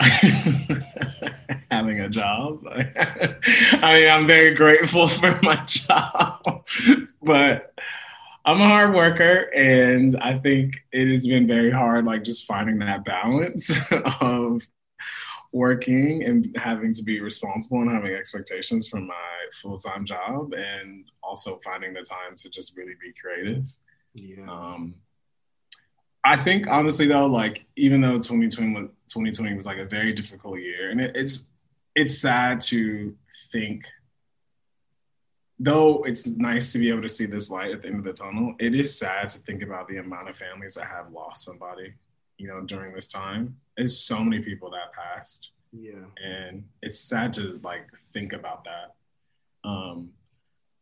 [1.70, 2.64] having a job.
[2.68, 6.66] I mean, I'm very grateful for my job,
[7.22, 7.74] but
[8.44, 12.78] I'm a hard worker, and I think it has been very hard, like just finding
[12.80, 13.70] that balance
[14.20, 14.62] of
[15.52, 19.14] working and having to be responsible and having expectations from my
[19.62, 23.64] full time job, and also finding the time to just really be creative.
[24.14, 24.46] Yeah.
[24.48, 24.94] Um,
[26.24, 30.58] I think honestly though, like even though 2020 was 2020 was like a very difficult
[30.58, 31.50] year, and it, it's
[31.94, 33.14] it's sad to
[33.52, 33.84] think.
[35.58, 38.12] Though it's nice to be able to see this light at the end of the
[38.12, 41.94] tunnel, it is sad to think about the amount of families that have lost somebody,
[42.38, 43.56] you know, during this time.
[43.76, 45.50] There's so many people that passed.
[45.72, 46.06] Yeah.
[46.22, 48.94] And it's sad to like think about that.
[49.62, 50.10] Um,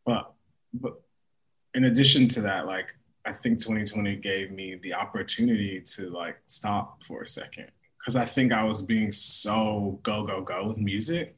[0.07, 0.33] but
[0.73, 1.03] but
[1.75, 2.87] in addition to that, like
[3.25, 8.25] I think 2020 gave me the opportunity to like stop for a second because I
[8.25, 11.37] think I was being so go go go with music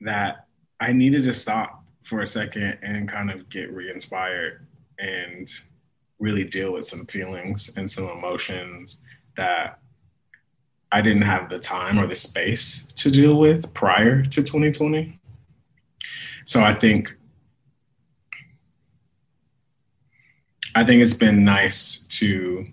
[0.00, 0.46] that
[0.80, 4.66] I needed to stop for a second and kind of get re-inspired
[4.98, 5.48] and
[6.18, 9.02] really deal with some feelings and some emotions
[9.36, 9.78] that
[10.90, 15.18] I didn't have the time or the space to deal with prior to 2020.
[16.44, 17.16] So I think
[20.74, 22.66] I think it's been nice to,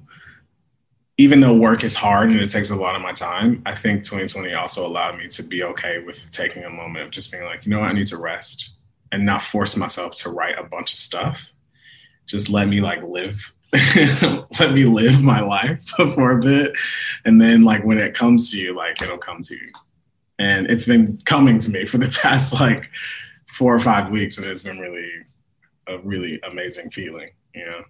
[1.18, 4.04] even though work is hard and it takes a lot of my time, I think
[4.04, 7.66] 2020 also allowed me to be okay with taking a moment of just being like,
[7.66, 8.72] you know what, I need to rest
[9.12, 11.52] and not force myself to write a bunch of stuff.
[12.26, 13.54] Just let me like live,
[14.60, 15.84] let me live my life
[16.14, 16.72] for a bit.
[17.26, 19.72] And then like when it comes to you, like it'll come to you.
[20.38, 22.90] And it's been coming to me for the past like
[23.48, 24.38] four or five weeks.
[24.38, 25.10] And it's been really
[25.88, 27.32] a really amazing feeling.
[27.60, 27.82] Yeah.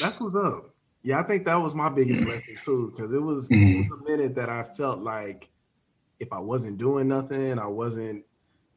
[0.00, 0.74] That's what's up.
[1.02, 3.80] Yeah, I think that was my biggest lesson too, because it was, mm-hmm.
[3.80, 5.50] it was a minute that I felt like
[6.18, 8.24] if I wasn't doing nothing, I wasn't,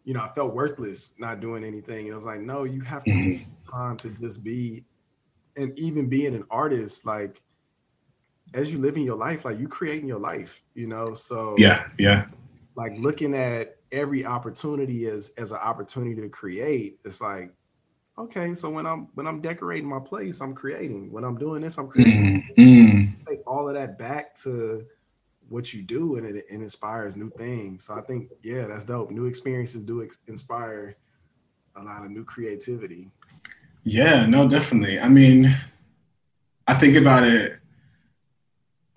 [0.03, 1.99] you know, I felt worthless not doing anything.
[1.99, 3.37] And it was like, no, you have to mm-hmm.
[3.37, 4.83] take time to just be,
[5.55, 7.41] and even being an artist, like
[8.53, 11.13] as you live in your life, like you creating your life, you know.
[11.13, 12.25] So yeah, yeah.
[12.75, 17.53] Like looking at every opportunity as as an opportunity to create, it's like
[18.17, 21.11] okay, so when I'm when I'm decorating my place, I'm creating.
[21.11, 22.47] When I'm doing this, I'm creating.
[22.57, 23.23] Mm-hmm.
[23.27, 24.85] Take all of that back to
[25.49, 27.85] what you do, and it, it, inspires new things.
[27.85, 29.11] So I think, yeah, that's dope.
[29.11, 30.97] New experiences do ex- inspire
[31.75, 33.09] a lot of new creativity.
[33.83, 34.99] Yeah, no, definitely.
[34.99, 35.55] I mean,
[36.67, 37.59] I think about it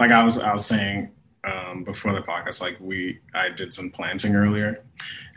[0.01, 1.13] like I was I was saying
[1.45, 4.83] um, before the podcast, like we I did some planting earlier,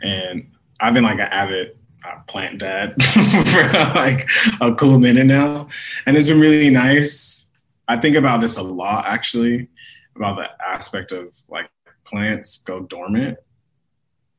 [0.02, 4.28] and I've been like an avid uh, plant dad for like
[4.60, 5.68] a cool minute now,
[6.06, 7.48] and it's been really nice.
[7.88, 9.68] I think about this a lot actually,
[10.16, 11.70] about the aspect of like
[12.04, 13.38] plants go dormant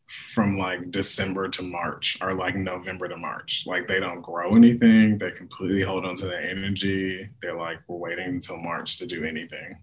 [0.08, 3.64] from like December to March or like November to March.
[3.66, 5.18] Like they don't grow anything.
[5.18, 7.30] They completely hold on to their energy.
[7.42, 9.78] They're like, we're waiting until March to do anything.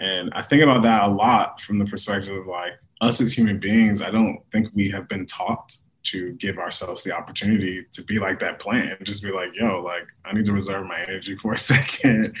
[0.00, 3.58] And I think about that a lot from the perspective of like us as human
[3.58, 4.02] beings.
[4.02, 8.38] I don't think we have been taught to give ourselves the opportunity to be like
[8.40, 11.52] that plant and just be like, yo, like I need to reserve my energy for
[11.52, 12.34] a second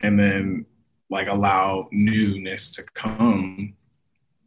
[0.00, 0.66] and then
[1.10, 3.74] like allow newness to come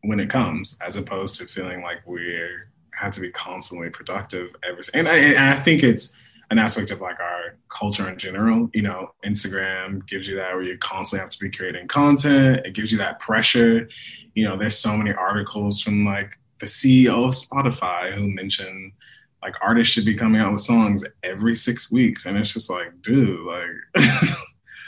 [0.02, 4.84] when it comes, as opposed to feeling like we're have to be constantly productive every.
[4.94, 6.18] And I, and I think it's
[6.50, 8.70] an aspect of like our culture in general.
[8.74, 12.66] You know, Instagram gives you that where you constantly have to be creating content.
[12.66, 13.90] It gives you that pressure.
[14.34, 18.94] You know, there's so many articles from like the CEO of Spotify who mentioned
[19.42, 23.02] like artists should be coming out with songs every six weeks, and it's just like,
[23.02, 23.70] dude, like.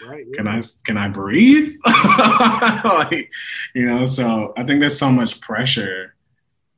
[0.07, 0.37] Right, yeah.
[0.37, 1.75] Can I can I breathe?
[1.85, 3.31] like,
[3.75, 6.15] you know, so I think there's so much pressure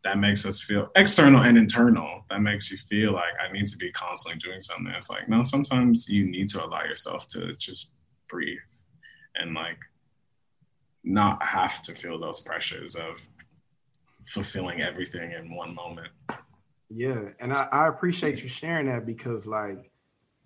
[0.04, 3.78] that makes us feel external and internal that makes you feel like I need to
[3.78, 4.91] be constantly doing something.
[4.95, 7.93] It's like, no, sometimes you need to allow yourself to just
[8.30, 8.58] breathe
[9.36, 9.78] and like
[11.04, 13.25] not have to feel those pressures of
[14.29, 16.09] fulfilling everything in one moment.
[16.89, 17.29] Yeah.
[17.39, 19.91] And I, I appreciate you sharing that because like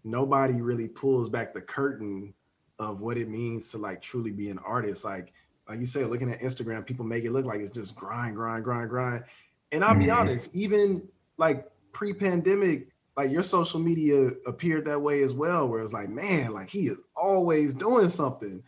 [0.04, 2.34] nobody really pulls back the curtain
[2.80, 5.06] of what it means to like truly be an artist.
[5.06, 5.34] Like
[5.68, 8.66] like you said, looking at Instagram, people make it look like it's just grind, grind,
[8.66, 9.24] grind, grind.
[9.72, 10.20] And I'll be mm-hmm.
[10.20, 15.94] honest, even like pre-pandemic, like your social media appeared that way as well, where it's
[15.94, 18.62] like, man, like he is always doing something.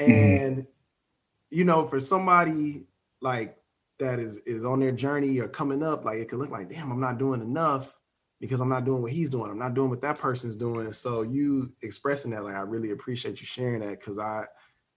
[0.00, 0.12] Mm-hmm.
[0.12, 1.56] And mm-hmm.
[1.56, 2.86] you know, for somebody
[3.20, 3.56] like
[3.98, 6.90] that is is on their journey or coming up, like it could look like, damn,
[6.90, 7.98] I'm not doing enough
[8.40, 9.50] because I'm not doing what he's doing.
[9.50, 10.92] I'm not doing what that person's doing.
[10.92, 14.46] So you expressing that, like I really appreciate you sharing that because I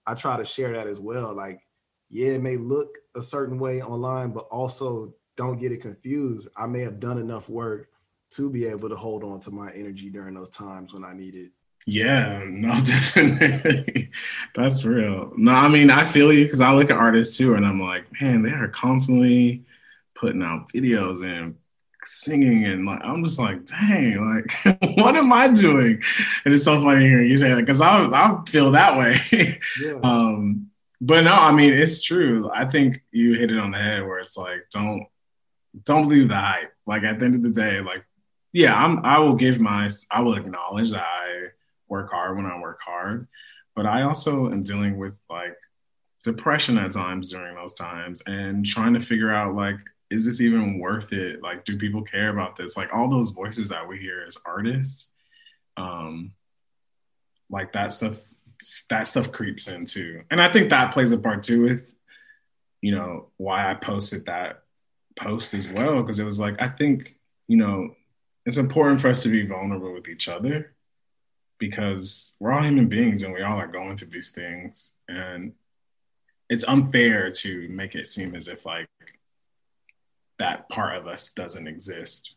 [0.05, 1.33] I try to share that as well.
[1.33, 1.61] Like,
[2.09, 6.49] yeah, it may look a certain way online, but also don't get it confused.
[6.57, 7.89] I may have done enough work
[8.31, 11.35] to be able to hold on to my energy during those times when I need
[11.35, 11.51] it.
[11.85, 14.11] Yeah, no, definitely.
[14.53, 15.33] That's real.
[15.37, 18.05] No, I mean, I feel you because I look at artists too, and I'm like,
[18.21, 19.65] man, they are constantly
[20.15, 21.55] putting out videos and
[22.05, 24.13] singing and like I'm just like, dang,
[24.63, 26.01] like what am I doing?
[26.45, 29.59] And it's so funny hearing you say that because I I feel that way.
[29.81, 29.99] Yeah.
[30.03, 30.69] um,
[31.01, 32.49] but no, I mean it's true.
[32.53, 35.05] I think you hit it on the head where it's like don't
[35.83, 36.73] don't believe the hype.
[36.85, 38.03] Like at the end of the day, like
[38.51, 41.49] yeah, I'm I will give my I will acknowledge that I
[41.89, 43.27] work hard when I work hard,
[43.75, 45.55] but I also am dealing with like
[46.23, 49.77] depression at times during those times and trying to figure out like
[50.09, 51.43] is this even worth it?
[51.43, 52.75] Like, do people care about this?
[52.75, 55.11] Like all those voices that we hear as artists,
[55.77, 56.31] um,
[57.47, 58.19] like that stuff,
[58.89, 61.93] that stuff creeps into, and I think that plays a part too with,
[62.81, 64.63] you know, why I posted that
[65.19, 67.15] post as well because it was like I think
[67.47, 67.93] you know
[68.45, 70.73] it's important for us to be vulnerable with each other
[71.59, 75.53] because we're all human beings and we all are going through these things and
[76.49, 78.87] it's unfair to make it seem as if like
[80.39, 82.33] that part of us doesn't exist.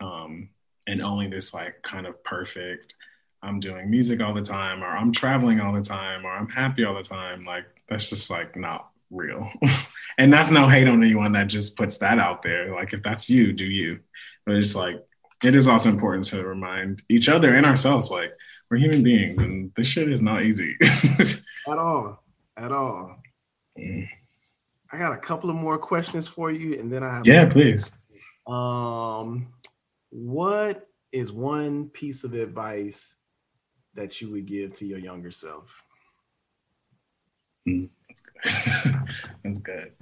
[0.00, 0.48] Um,
[0.86, 2.94] and only this like kind of perfect,
[3.42, 6.84] I'm doing music all the time, or I'm traveling all the time, or I'm happy
[6.84, 7.44] all the time.
[7.44, 9.50] Like that's just like not real.
[10.18, 12.74] and that's no hate on anyone that just puts that out there.
[12.74, 14.00] Like if that's you, do you.
[14.46, 15.04] But it's like
[15.42, 18.32] it is also important to remind each other and ourselves like
[18.70, 20.76] we're human beings and this shit is not easy.
[20.82, 22.22] at all.
[22.56, 23.16] At all.
[23.78, 24.08] Mm.
[24.92, 27.96] I got a couple of more questions for you, and then I have yeah, please.
[28.46, 29.52] Um,
[30.10, 33.14] what is one piece of advice
[33.94, 35.82] that you would give to your younger self?
[37.68, 39.08] Mm, that's good.
[39.44, 39.92] that's good.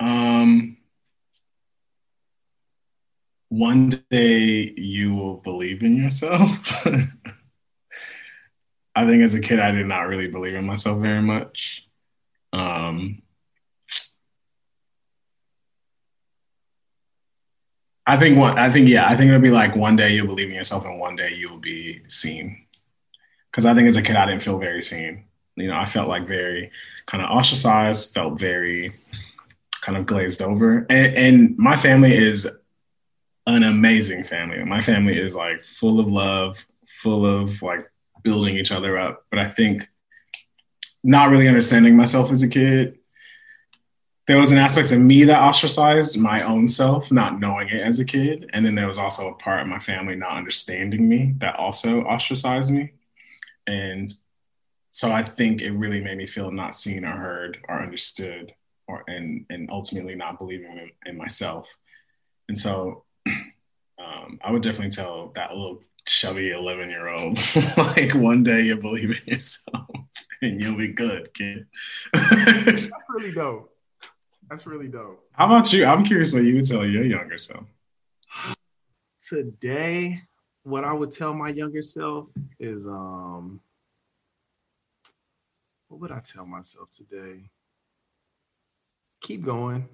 [0.00, 0.78] Um,
[3.52, 6.86] one day you will believe in yourself.
[8.94, 11.86] I think as a kid, I did not really believe in myself very much.
[12.54, 13.20] Um,
[18.06, 20.48] I think what I think, yeah, I think it'll be like one day you'll believe
[20.48, 22.66] in yourself and one day you'll be seen.
[23.52, 25.24] Cause I think as a kid, I didn't feel very seen.
[25.56, 26.70] You know, I felt like very
[27.04, 28.94] kind of ostracized, felt very
[29.82, 30.86] kind of glazed over.
[30.88, 32.48] And, and my family is
[33.46, 34.62] an amazing family.
[34.64, 36.64] My family is like full of love,
[37.02, 37.90] full of like
[38.22, 39.26] building each other up.
[39.30, 39.88] But I think
[41.02, 42.98] not really understanding myself as a kid,
[44.28, 47.98] there was an aspect of me that ostracized my own self, not knowing it as
[47.98, 48.48] a kid.
[48.52, 52.02] And then there was also a part of my family not understanding me that also
[52.02, 52.92] ostracized me.
[53.66, 54.08] And
[54.92, 58.54] so I think it really made me feel not seen or heard or understood
[58.86, 61.76] or and and ultimately not believing in, in myself.
[62.48, 67.38] And so um, I would definitely tell that little chubby 11 year old
[67.76, 69.86] like one day you believe in yourself
[70.42, 71.66] and you'll be good kid.
[72.12, 73.70] That's really dope.
[74.50, 75.24] That's really dope.
[75.32, 75.84] How about you?
[75.84, 77.64] I'm curious what you would tell your younger self.
[79.20, 80.20] Today
[80.64, 82.28] what i would tell my younger self
[82.60, 83.60] is um
[85.88, 87.50] what would i tell myself today?
[89.20, 89.88] Keep going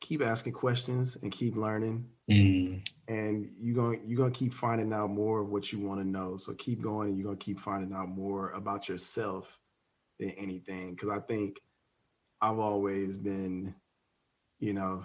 [0.00, 2.08] keep asking questions and keep learning.
[2.30, 2.86] Mm.
[3.08, 6.06] and you're going you're going to keep finding out more of what you want to
[6.06, 6.36] know.
[6.36, 7.08] So keep going.
[7.08, 9.58] And you're going to keep finding out more about yourself
[10.18, 10.90] than anything.
[10.90, 11.60] Because i think
[12.40, 13.74] i've always been
[14.60, 15.04] you know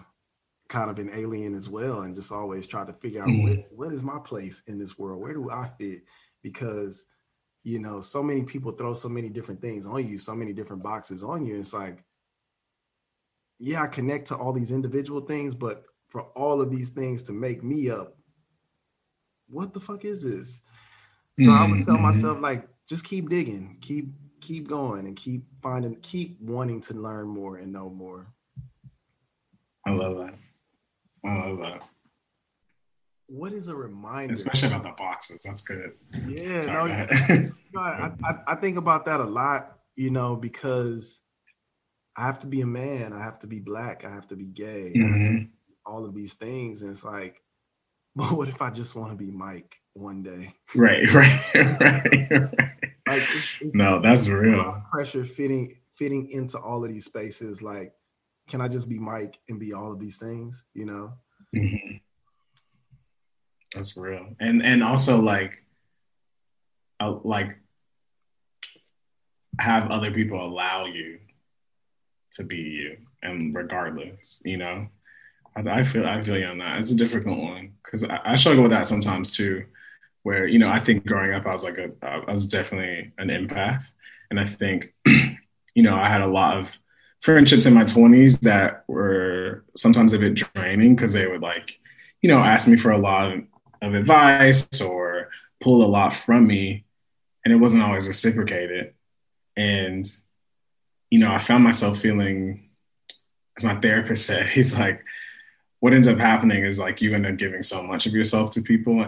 [0.70, 3.44] kind of an alien as well and just always try to figure out mm.
[3.44, 5.22] what, what is my place in this world?
[5.22, 6.02] Where do i fit?
[6.42, 7.06] Because
[7.64, 10.84] you know so many people throw so many different things on you so many different
[10.84, 11.60] boxes on you.
[11.60, 12.04] It's like
[13.64, 17.32] yeah, I connect to all these individual things, but for all of these things to
[17.32, 18.18] make me up,
[19.48, 20.62] what the fuck is this?
[21.40, 21.52] So mm-hmm.
[21.52, 22.04] I would tell mm-hmm.
[22.04, 24.10] myself like, just keep digging, keep
[24.42, 28.28] keep going, and keep finding, keep wanting to learn more and know more.
[29.88, 30.36] I love that.
[31.26, 31.84] I love that.
[33.28, 34.34] What is a reminder?
[34.34, 35.42] Especially about the boxes.
[35.44, 35.94] That's good.
[36.28, 36.86] Yeah, no,
[37.74, 41.23] no I, I, I think about that a lot, you know, because
[42.16, 43.14] I have to be a man.
[43.14, 44.06] I have to be black.
[44.06, 44.94] I have to be gay.
[44.96, 45.46] Mm-hmm.
[45.86, 47.42] All of these things, and it's like,
[48.16, 50.54] but what if I just want to be Mike one day?
[50.76, 52.72] Right, right, right, right.
[53.08, 54.82] Like, it's, it's, no, it's that's real.
[54.92, 57.62] Pressure fitting fitting into all of these spaces.
[57.62, 57.94] Like,
[58.48, 60.64] can I just be Mike and be all of these things?
[60.74, 61.14] You know.
[61.56, 61.98] Mm-hmm.
[63.76, 65.64] That's real, and and also like,
[67.00, 67.58] uh, like
[69.60, 71.20] have other people allow you
[72.34, 74.88] to be you and regardless you know?
[75.56, 76.80] I, I, feel i feel you on that.
[76.80, 79.66] It's a difficult one because I, I, struggle with that sometimes too
[80.24, 83.28] where you know i think growing up i was like a i was definitely an
[83.28, 83.84] empath
[84.30, 86.80] and i think you know i had a lot of
[87.22, 91.78] friendships in my 20s that were sometimes a bit draining because they would like
[92.22, 93.44] you know ask me for a lot of,
[93.82, 95.30] of advice or
[95.60, 96.86] pull a lot from me
[97.44, 98.94] and it wasn't always reciprocated.
[99.56, 100.10] And
[101.14, 102.72] you know, I found myself feeling,
[103.56, 105.06] as my therapist said, he's like,
[105.80, 108.64] what ends up happening is like you end up giving so much of yourself to
[108.64, 109.06] people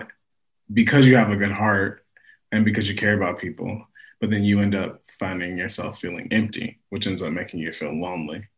[0.72, 2.06] because you have a good heart
[2.52, 3.88] and because you care about people.
[4.22, 8.00] But then you end up finding yourself feeling empty, which ends up making you feel
[8.00, 8.50] lonely.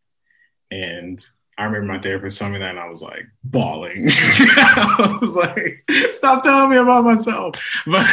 [0.69, 1.25] And
[1.57, 4.09] I remember my therapist telling me that, and I was like bawling.
[4.11, 8.05] I was like, "Stop telling me about myself." But,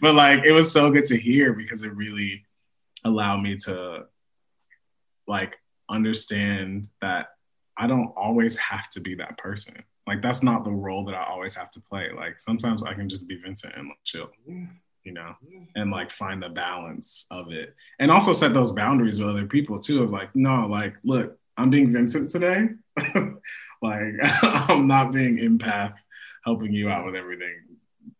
[0.00, 2.44] but like, it was so good to hear because it really
[3.04, 4.06] allow me to
[5.26, 5.56] like
[5.88, 7.28] understand that
[7.76, 9.82] I don't always have to be that person.
[10.06, 12.10] Like that's not the role that I always have to play.
[12.14, 14.30] Like sometimes I can just be Vincent and like, chill,
[15.04, 15.34] you know,
[15.76, 17.74] and like find the balance of it.
[17.98, 21.70] And also set those boundaries with other people too of like, no, like, look, I'm
[21.70, 22.68] being Vincent today.
[23.82, 25.94] like I'm not being empath
[26.44, 27.54] helping you out with everything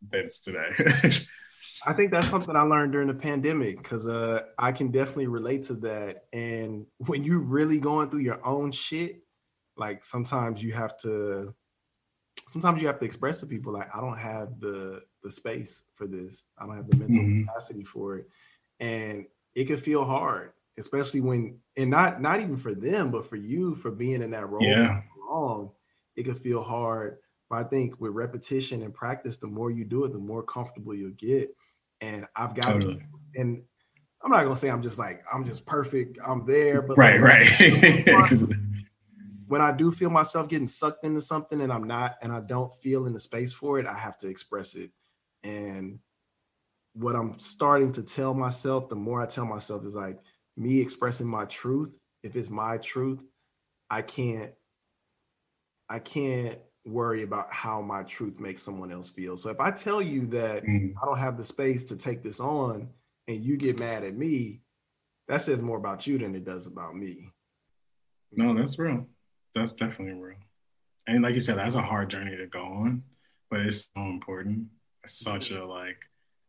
[0.08, 0.70] Vince today.
[1.84, 5.62] I think that's something I learned during the pandemic because uh, I can definitely relate
[5.64, 6.24] to that.
[6.32, 9.22] And when you're really going through your own shit,
[9.76, 11.52] like sometimes you have to,
[12.46, 16.06] sometimes you have to express to people like I don't have the the space for
[16.06, 16.44] this.
[16.58, 17.46] I don't have the mental mm-hmm.
[17.46, 18.28] capacity for it,
[18.78, 23.36] and it could feel hard, especially when and not not even for them, but for
[23.36, 25.00] you for being in that role yeah.
[25.28, 25.70] long.
[26.14, 27.18] It could feel hard.
[27.50, 30.94] But I think with repetition and practice, the more you do it, the more comfortable
[30.94, 31.54] you'll get
[32.02, 32.96] and I've got totally.
[32.96, 33.62] to, and
[34.22, 36.18] I'm not gonna say I'm just like I'm just perfect.
[36.26, 38.42] I'm there, but right, like, right.
[39.46, 42.74] when I do feel myself getting sucked into something and I'm not, and I don't
[42.82, 44.90] feel in the space for it, I have to express it.
[45.44, 45.98] And
[46.94, 50.18] what I'm starting to tell myself, the more I tell myself, is like
[50.56, 51.90] me expressing my truth.
[52.22, 53.22] If it's my truth,
[53.90, 54.52] I can't,
[55.88, 59.36] I can't worry about how my truth makes someone else feel.
[59.36, 60.94] So if I tell you that mm.
[61.00, 62.88] I don't have the space to take this on
[63.28, 64.60] and you get mad at me,
[65.28, 67.30] that says more about you than it does about me.
[68.32, 69.06] No, that's real.
[69.54, 70.38] That's definitely real.
[71.06, 73.02] and like you said, that's a hard journey to go on,
[73.50, 74.66] but it's so important.
[75.04, 75.98] It's such a like,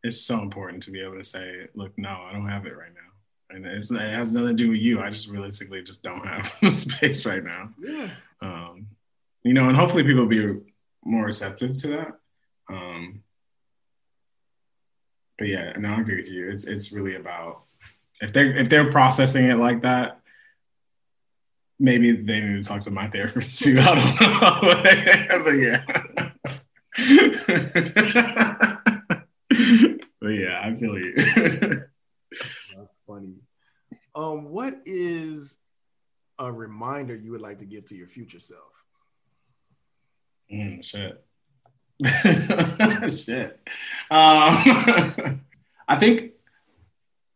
[0.02, 2.92] it's so important to be able to say, look, no, I don't have it right
[2.94, 5.00] now, and it has nothing to do with you.
[5.00, 7.70] I just realistically just don't have the space right now.
[7.80, 8.10] Yeah.
[8.40, 8.86] Um,
[9.44, 10.60] you know, and hopefully people will be
[11.04, 12.18] more receptive to that.
[12.68, 13.22] Um,
[15.38, 16.50] but yeah, and I agree with you.
[16.50, 17.62] It's it's really about
[18.20, 20.20] if they're if they're processing it like that,
[21.78, 23.78] maybe they need to talk to my therapist too.
[23.80, 24.60] I don't know.
[25.50, 25.84] but yeah.
[30.20, 31.14] but yeah, I feel you.
[32.76, 33.34] That's funny.
[34.14, 35.58] Um, what is
[36.38, 38.83] a reminder you would like to give to your future self?
[40.52, 41.24] Mm, shit.
[43.24, 43.60] shit.
[44.10, 45.40] Um,
[45.88, 46.32] I think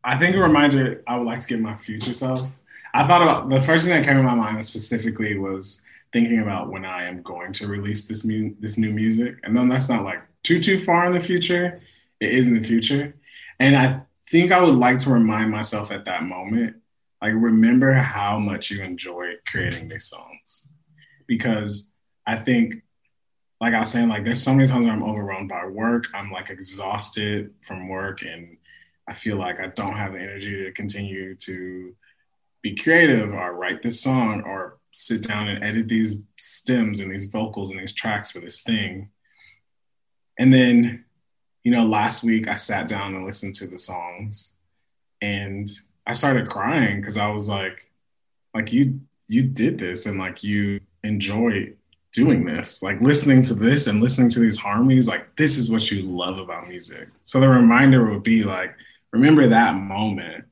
[0.04, 2.56] I think a reminder I would like to give my future self.
[2.94, 6.70] I thought about the first thing that came to my mind specifically was thinking about
[6.70, 10.04] when I am going to release this mu- this new music, and then that's not
[10.04, 11.80] like too too far in the future.
[12.20, 13.14] It is in the future,
[13.60, 16.76] and I think I would like to remind myself at that moment,
[17.22, 20.68] like remember how much you enjoyed creating these songs,
[21.26, 21.92] because
[22.26, 22.82] I think
[23.60, 26.04] like I was saying, like there's so many times I'm overwhelmed by work.
[26.14, 28.56] I'm like exhausted from work and
[29.08, 31.94] I feel like I don't have the energy to continue to
[32.62, 37.26] be creative or write this song or sit down and edit these stems and these
[37.26, 39.10] vocals and these tracks for this thing.
[40.38, 41.04] And then,
[41.64, 44.58] you know, last week I sat down and listened to the songs
[45.20, 45.68] and
[46.06, 47.90] I started crying because I was like,
[48.54, 51.74] like you you did this and like you enjoy
[52.18, 55.90] doing this, like listening to this and listening to these harmonies, like this is what
[55.90, 57.08] you love about music.
[57.22, 58.74] So the reminder would be like,
[59.12, 60.44] remember that moment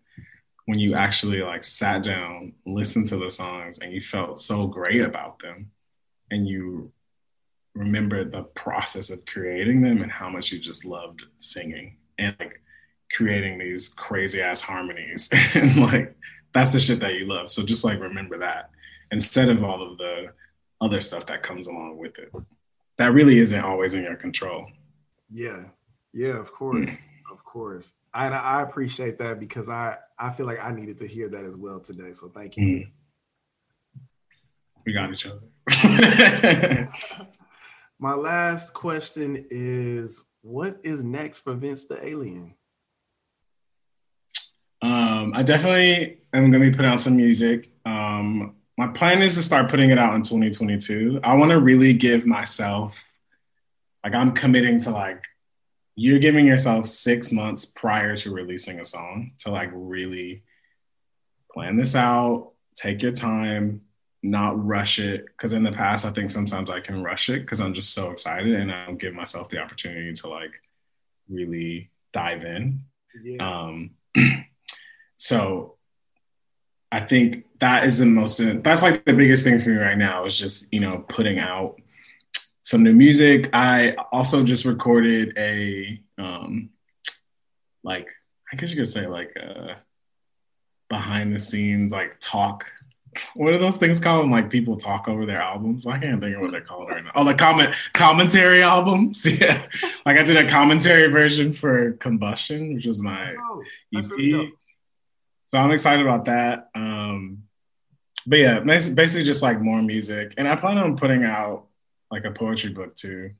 [0.66, 5.00] when you actually like sat down, listened to the songs, and you felt so great
[5.00, 5.70] about them,
[6.30, 6.92] and you
[7.74, 12.62] remember the process of creating them and how much you just loved singing and like
[13.12, 16.16] creating these crazy ass harmonies and like
[16.54, 17.52] that's the shit that you love.
[17.52, 18.70] So just like remember that
[19.10, 20.32] instead of all of the
[20.80, 22.32] other stuff that comes along with it.
[22.98, 24.66] That really isn't always in your control.
[25.28, 25.64] Yeah,
[26.12, 27.08] yeah, of course, mm.
[27.32, 27.94] of course.
[28.14, 31.56] I I appreciate that because I I feel like I needed to hear that as
[31.56, 32.12] well today.
[32.12, 32.64] So thank you.
[32.64, 32.90] Mm.
[34.86, 35.42] We got each other.
[37.98, 42.54] My last question is what is next for Vince the Alien?
[44.80, 47.70] Um, I definitely am gonna be putting out some music.
[47.84, 51.20] Um, my plan is to start putting it out in 2022.
[51.22, 53.02] I want to really give myself,
[54.04, 55.24] like, I'm committing to like,
[55.96, 60.44] you're giving yourself six months prior to releasing a song to like really
[61.52, 63.80] plan this out, take your time,
[64.22, 65.24] not rush it.
[65.38, 68.10] Cause in the past, I think sometimes I can rush it because I'm just so
[68.10, 70.52] excited and I don't give myself the opportunity to like
[71.30, 72.80] really dive in.
[73.22, 73.60] Yeah.
[73.60, 73.92] Um,
[75.16, 75.75] so
[76.92, 80.24] I think that is the most that's like the biggest thing for me right now
[80.24, 81.80] is just you know putting out
[82.62, 86.70] some new music i also just recorded a um
[87.82, 88.08] like
[88.52, 89.74] i guess you could say like a uh,
[90.88, 92.70] behind the scenes like talk
[93.34, 94.30] what are those things called?
[94.30, 95.86] Like people talk over their albums.
[95.86, 97.12] Well, I can't think of what they're called right now.
[97.14, 99.24] Oh, the comment commentary albums.
[99.40, 99.66] Yeah,
[100.04, 103.62] like I did a commentary version for Combustion, which was my oh,
[103.96, 104.10] EP.
[104.10, 104.52] Really
[105.48, 106.70] so I'm excited about that.
[106.74, 107.44] Um,
[108.26, 110.34] but yeah, basically just like more music.
[110.36, 111.66] And I plan on putting out
[112.10, 113.30] like a poetry book too.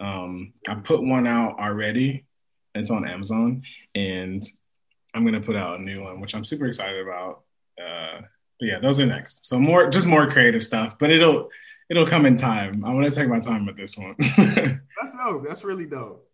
[0.00, 2.24] Um, I put one out already.
[2.74, 3.62] It's on Amazon,
[3.94, 4.42] and
[5.14, 7.42] I'm gonna put out a new one, which I'm super excited about.
[7.78, 8.22] Uh,
[8.58, 9.46] but yeah, those are next.
[9.46, 11.50] So more, just more creative stuff, but it'll
[11.90, 12.82] it'll come in time.
[12.82, 14.14] I want to take my time with this one.
[14.38, 15.46] That's dope.
[15.46, 16.26] That's really dope.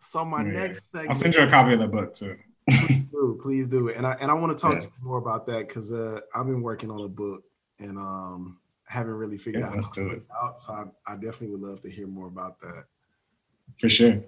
[0.00, 0.52] So my yeah.
[0.52, 2.38] next segment, I'll send you a copy of the book too
[2.68, 3.90] please do, please do.
[3.90, 4.80] And I and I want to talk yeah.
[4.80, 7.44] to you more about that because uh, I've been working on a book
[7.78, 10.60] and um haven't really figured yeah, out how to do it out.
[10.60, 12.84] So I, I definitely would love to hear more about that.
[13.78, 14.22] For sure.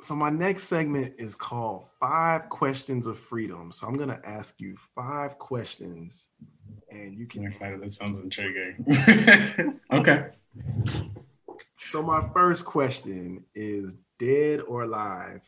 [0.00, 3.72] So my next segment is called Five Questions of Freedom.
[3.72, 6.30] So I'm gonna ask you five questions,
[6.90, 7.42] and you can.
[7.42, 7.80] I'm excited.
[7.80, 9.80] This sounds intriguing.
[9.92, 10.28] okay.
[11.88, 15.40] So my first question is: Dead or alive?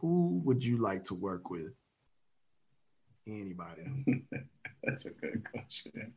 [0.00, 1.72] Who would you like to work with?
[3.26, 4.24] Anybody?
[4.84, 6.14] That's a good question.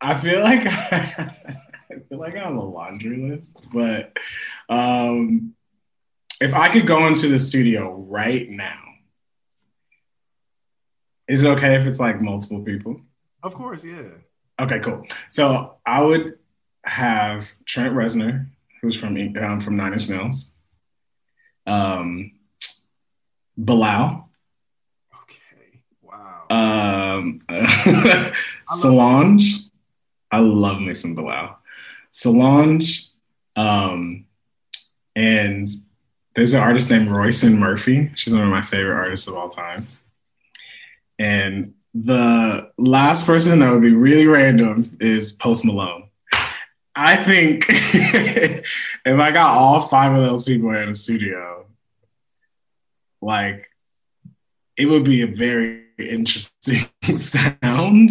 [0.00, 1.34] I feel like I,
[1.90, 4.16] I feel like I have a laundry list, but
[4.68, 5.54] um,
[6.40, 8.78] if I could go into the studio right now,
[11.26, 13.00] is it okay if it's like multiple people?
[13.42, 14.10] Of course, yeah.
[14.60, 15.04] Okay, cool.
[15.28, 16.38] So I would
[16.84, 18.48] have Trent Reznor,
[18.80, 20.54] who's from um, from Nine Inch Nails.
[21.68, 22.32] Um,
[23.56, 24.30] Bilal.
[25.22, 25.80] Okay.
[26.02, 26.46] Wow.
[26.50, 27.42] Um,
[28.68, 29.68] Solange.
[30.30, 31.58] I love me some Bilal.
[32.10, 33.08] Solange.
[33.56, 34.26] Um,
[35.14, 35.68] and
[36.34, 38.12] there's an artist named Roisin Murphy.
[38.14, 39.88] She's one of my favorite artists of all time.
[41.18, 46.08] And the last person that would be really random is Post Malone.
[47.00, 48.64] I think if
[49.06, 51.66] I got all five of those people in a studio,
[53.22, 53.70] like
[54.76, 58.10] it would be a very interesting sound,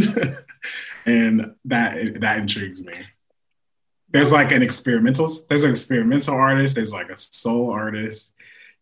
[1.06, 2.94] and that that intrigues me.
[4.10, 5.28] There's like an experimental.
[5.50, 6.76] There's an experimental artist.
[6.76, 8.36] There's like a soul artist.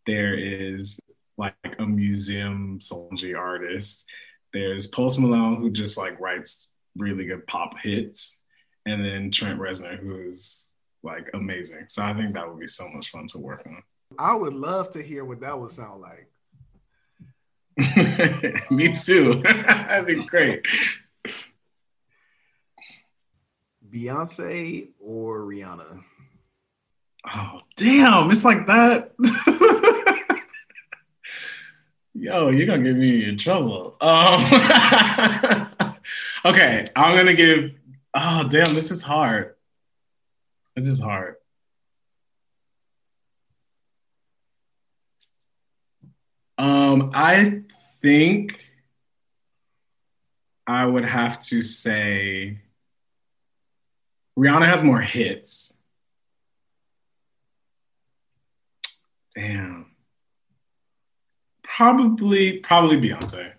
[0.06, 1.00] There is
[1.36, 4.06] like a museum Solange artist.
[4.54, 8.44] There's Post Malone who just like writes really good pop hits,
[8.86, 10.70] and then Trent Reznor who's
[11.04, 11.86] like amazing.
[11.88, 13.84] So I think that would be so much fun to work on.
[14.18, 16.30] I would love to hear what that would sound like.
[18.72, 19.36] Me too.
[19.44, 20.66] That'd be great.
[23.90, 26.04] Beyonce or Rihanna?
[27.34, 28.30] Oh, damn.
[28.32, 29.14] It's like that.
[32.14, 33.98] Yo, you're going to get me in trouble.
[34.00, 34.42] Um,
[36.46, 37.72] okay, I'm going to give.
[38.18, 38.74] Oh, damn.
[38.74, 39.56] This is hard.
[40.76, 41.36] This is hard.
[46.58, 47.64] Um, I
[48.02, 48.60] think
[50.66, 52.60] I would have to say
[54.40, 55.78] Rihanna has more hits.
[59.36, 59.88] Damn.
[61.64, 63.52] Probably, probably Beyonce.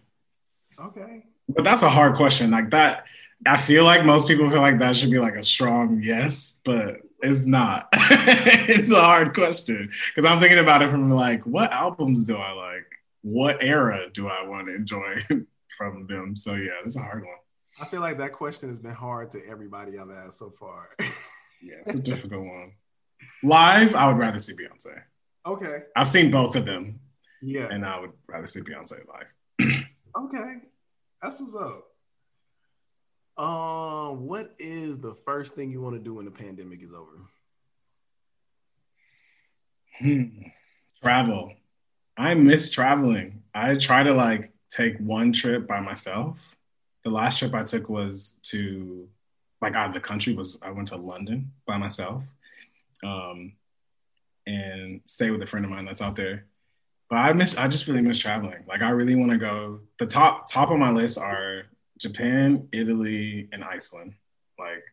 [0.81, 1.25] Okay.
[1.49, 2.51] But that's a hard question.
[2.51, 3.05] Like that,
[3.45, 7.01] I feel like most people feel like that should be like a strong yes, but
[7.23, 7.89] it's not.
[7.93, 12.53] it's a hard question because I'm thinking about it from like, what albums do I
[12.53, 12.87] like?
[13.23, 15.25] What era do I want to enjoy
[15.79, 16.37] from them?
[16.37, 17.35] So yeah, it's a hard one.
[17.79, 20.91] I feel like that question has been hard to everybody I've asked so far.
[20.99, 22.73] yeah, it's a difficult one.
[23.43, 25.03] Live, I would rather see Beyonce.
[25.47, 25.81] Okay.
[25.95, 27.01] I've seen both of them.
[27.43, 27.69] Yeah.
[27.71, 29.85] And I would rather see Beyonce live.
[30.19, 30.55] okay.
[31.23, 31.85] That's what's up.
[33.39, 37.21] Um, what is the first thing you want to do when the pandemic is over?
[39.99, 40.49] Hmm.
[41.03, 41.53] Travel.
[42.17, 43.43] I miss traveling.
[43.55, 46.39] I try to like take one trip by myself
[47.07, 49.09] the last trip I took was to
[49.63, 52.27] like out of the country was I went to London by myself,
[53.05, 53.53] um,
[54.45, 56.47] and stay with a friend of mine that's out there.
[57.09, 58.65] But I miss I just really miss traveling.
[58.67, 59.83] Like I really want to go.
[60.01, 61.67] The top top of my list are
[61.99, 64.15] Japan, Italy, and Iceland.
[64.59, 64.85] Like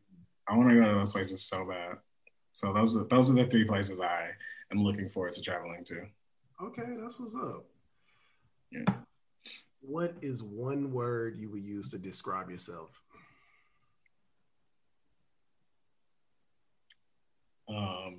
[0.47, 1.97] I want to go to those places so bad.
[2.53, 4.29] So those are those are the three places I
[4.71, 6.05] am looking forward to traveling to.
[6.61, 7.65] Okay, that's what's up.
[8.71, 8.93] Yeah
[9.83, 12.89] what is one word you would use to describe yourself?
[17.67, 18.17] Um,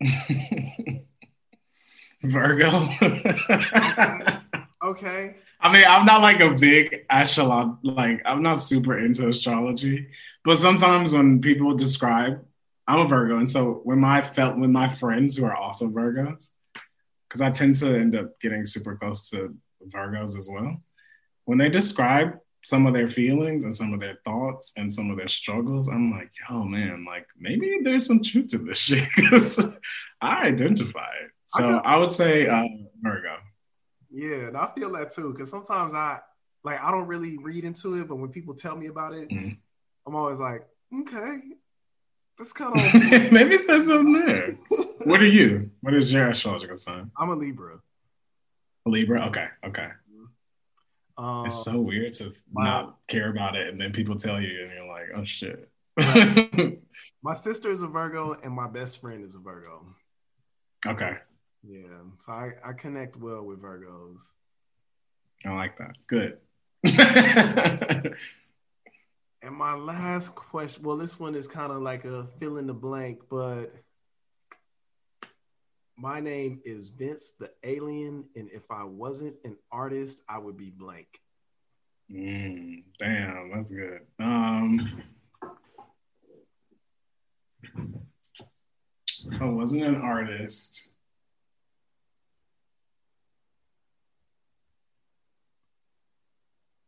[2.22, 2.88] Virgo.
[4.84, 5.36] okay.
[5.64, 10.08] I mean, I'm not like a big astrolog, like I'm not super into astrology,
[10.44, 12.44] but sometimes when people describe,
[12.86, 16.50] I'm a Virgo, and so when my felt when my friends who are also Virgos,
[17.28, 19.56] because I tend to end up getting super close to
[19.88, 20.82] Virgos as well
[21.44, 25.18] when they describe some of their feelings and some of their thoughts and some of
[25.18, 29.58] their struggles, I'm like, yo, man, like maybe there's some truth to this shit because
[30.20, 31.30] I identify it.
[31.46, 32.64] So I, I would say uh,
[33.02, 33.36] Virgo.
[34.14, 36.20] Yeah, and I feel that too because sometimes I
[36.62, 39.50] like I don't really read into it, but when people tell me about it, mm-hmm.
[40.06, 40.64] I'm always like,
[41.00, 41.38] okay,
[42.38, 44.50] that's kind of maybe it says something there.
[45.04, 45.70] what are you?
[45.80, 47.10] What is your astrological sign?
[47.18, 47.80] I'm a Libra.
[48.86, 49.26] A Libra.
[49.26, 49.48] Okay.
[49.66, 49.88] Okay.
[51.16, 54.62] Um, it's so weird to my, not care about it, and then people tell you,
[54.62, 55.68] and you're like, "Oh shit."
[57.22, 59.86] my sister is a Virgo, and my best friend is a Virgo.
[60.86, 61.16] Okay.
[61.66, 64.20] Yeah, so I, I connect well with Virgos.
[65.46, 65.96] I like that.
[66.06, 66.38] Good.
[69.42, 72.74] and my last question, well, this one is kind of like a fill in the
[72.74, 73.74] blank, but
[75.96, 80.70] my name is Vince the Alien, and if I wasn't an artist, I would be
[80.70, 81.20] blank.
[82.12, 84.00] Mm, damn, that's good.
[84.18, 85.02] Um,
[89.40, 90.90] I wasn't an artist.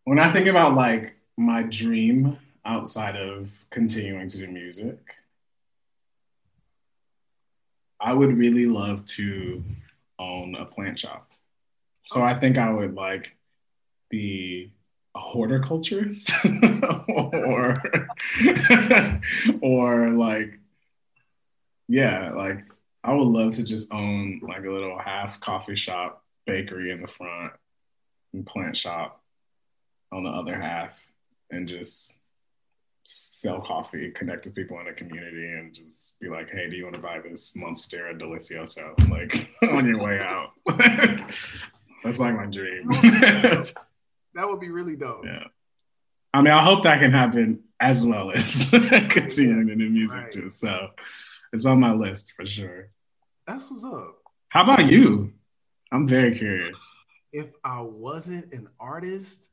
[0.07, 5.17] When I think about like my dream outside of continuing to do music,
[8.01, 9.65] I would really love to
[10.17, 11.33] own a plant shop.
[12.05, 13.37] So I think I would like
[14.09, 14.71] be
[15.17, 16.31] a horticulturist
[17.09, 17.83] or
[19.61, 20.61] or like
[21.89, 22.65] yeah, like
[23.03, 27.09] I would love to just own like a little half coffee shop, bakery in the
[27.09, 27.55] front,
[28.33, 29.21] and plant shop
[30.17, 30.99] on the other half,
[31.51, 32.19] and just
[33.05, 36.85] sell coffee, connect with people in the community, and just be like, "Hey, do you
[36.85, 40.53] want to buy this Monstera Deliciosa?" Like on your way out.
[42.03, 42.89] That's like my dream.
[42.89, 43.75] that
[44.37, 45.25] would be really dope.
[45.25, 45.45] Yeah.
[46.33, 48.69] I mean, I hope that can happen as well as
[49.09, 50.33] continuing to do music right.
[50.33, 50.51] too.
[50.51, 50.91] So
[51.53, 52.91] it's on my list for sure.
[53.47, 54.19] That's what's up.
[54.49, 55.33] How about you?
[55.93, 56.95] I'm very curious.
[57.33, 59.49] If I wasn't an artist,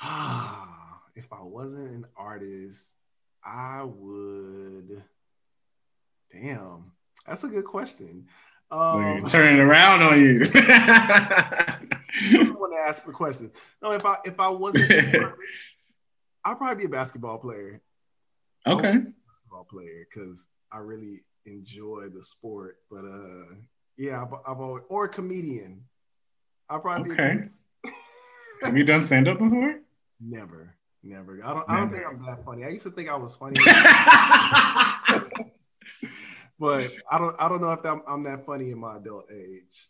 [1.16, 2.94] if I wasn't an artist,
[3.44, 5.02] I would.
[6.32, 6.92] Damn,
[7.26, 8.26] that's a good question.
[8.70, 10.42] Um, turning around on you.
[10.54, 11.78] I
[12.32, 13.50] want to ask the question.
[13.82, 15.34] No, if I if I wasn't, artist,
[16.44, 17.80] I'd probably be a basketball player.
[18.66, 18.98] Okay.
[19.26, 22.76] Basketball player because I really enjoy the sport.
[22.90, 23.54] But uh,
[23.96, 25.84] yeah, I've, I've always or a comedian.
[26.68, 27.48] I'll probably okay.
[28.62, 29.80] Have you done stand up before?
[30.20, 31.40] Never, never.
[31.44, 31.68] I don't.
[31.68, 31.70] Never.
[31.70, 32.64] I don't think I'm that funny.
[32.64, 33.56] I used to think I was funny.
[36.58, 39.88] but I don't I don't know if I'm, I'm that funny in my adult age.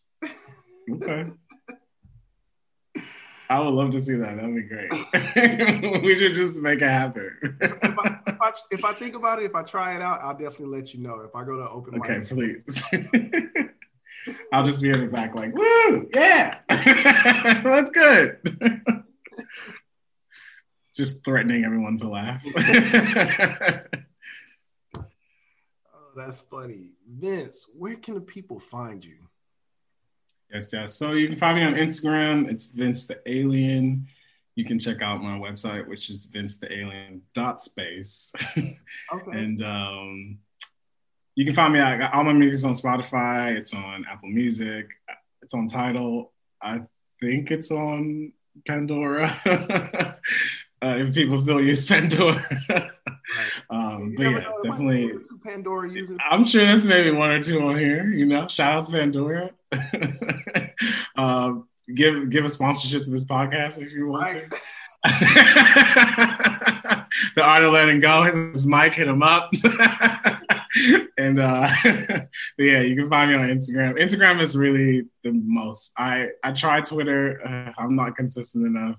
[0.91, 1.25] okay.
[3.51, 4.37] I would love to see that.
[4.37, 4.93] That'd be great.
[6.03, 7.31] we should just make it happen.
[7.63, 10.37] if, I, if, I, if, I, think about it, if I try it out, I'll
[10.37, 11.21] definitely let you know.
[11.21, 12.83] If I go to open Okay, please.
[14.53, 16.59] I'll just be in the back like, woo, yeah.
[16.69, 18.39] That's good.
[20.99, 22.45] Just threatening everyone to laugh.
[24.97, 26.95] Oh, that's funny.
[27.09, 29.19] Vince, where can the people find you?
[30.53, 30.95] Yes, yes.
[30.95, 32.51] So you can find me on Instagram.
[32.51, 34.09] It's Vince the Alien.
[34.57, 38.33] You can check out my website, which is Vince the Alien dot space.
[38.57, 38.75] okay.
[39.31, 40.39] and um,
[41.37, 41.79] you can find me.
[41.79, 43.57] I got all my music on Spotify.
[43.57, 44.89] It's on Apple Music.
[45.43, 46.33] It's on Tidal.
[46.61, 46.83] I
[47.21, 48.33] think it's on
[48.67, 49.29] Pandora.
[50.83, 52.45] uh, if people still use Pandora.
[53.69, 55.13] Um, but yeah, definitely.
[55.45, 56.17] Pandora using.
[56.31, 58.09] I'm sure there's maybe one or two on here.
[58.09, 59.51] You know, shout out to Pandora.
[61.17, 64.51] um, give give a sponsorship to this podcast if you want right.
[64.51, 64.57] to.
[67.35, 68.23] the art of letting go.
[68.23, 69.53] His Mike hit him up.
[71.19, 71.69] and uh
[72.59, 74.01] yeah, you can find me on Instagram.
[74.01, 75.93] Instagram is really the most.
[75.99, 77.47] I I try Twitter.
[77.47, 78.97] Uh, I'm not consistent enough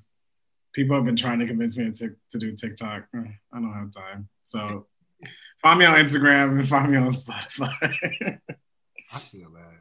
[0.79, 3.03] people have been trying to convince me to, to do TikTok.
[3.13, 4.29] Uh, I don't have time.
[4.45, 4.87] So
[5.61, 7.73] find me on Instagram and find me on Spotify.
[9.11, 9.79] I feel that.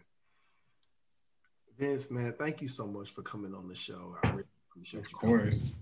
[1.79, 4.17] Vince, man, thank you so much for coming on the show.
[4.25, 4.43] I really
[4.73, 5.17] appreciate of you.
[5.17, 5.79] Of course.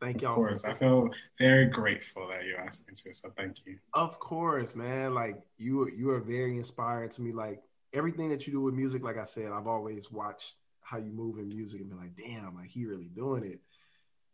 [0.00, 0.32] Thank y'all.
[0.32, 0.64] Of course.
[0.64, 3.14] I feel very grateful that you asked me to.
[3.14, 3.78] So thank you.
[3.92, 5.14] Of course, man.
[5.14, 7.30] Like you you are very inspiring to me.
[7.30, 10.56] Like everything that you do with music, like I said, I've always watched
[10.94, 13.60] how you move in music and be like, damn, like he really doing it.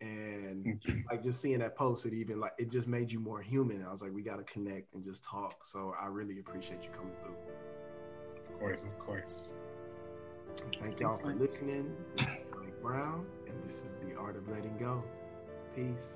[0.03, 1.01] And mm-hmm.
[1.11, 3.85] like just seeing that post, it even like it just made you more human.
[3.85, 5.65] I was like, we got to connect and just talk.
[5.65, 7.37] So I really appreciate you coming through.
[8.53, 9.53] Of course, of course.
[10.81, 11.95] Thank y'all for listening.
[12.17, 15.03] This is Mike Brown, and this is the art of letting go.
[15.75, 16.15] Peace.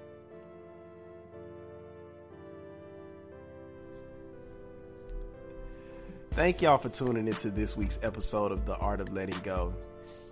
[6.33, 9.73] Thank y'all for tuning into this week's episode of The Art of Letting Go.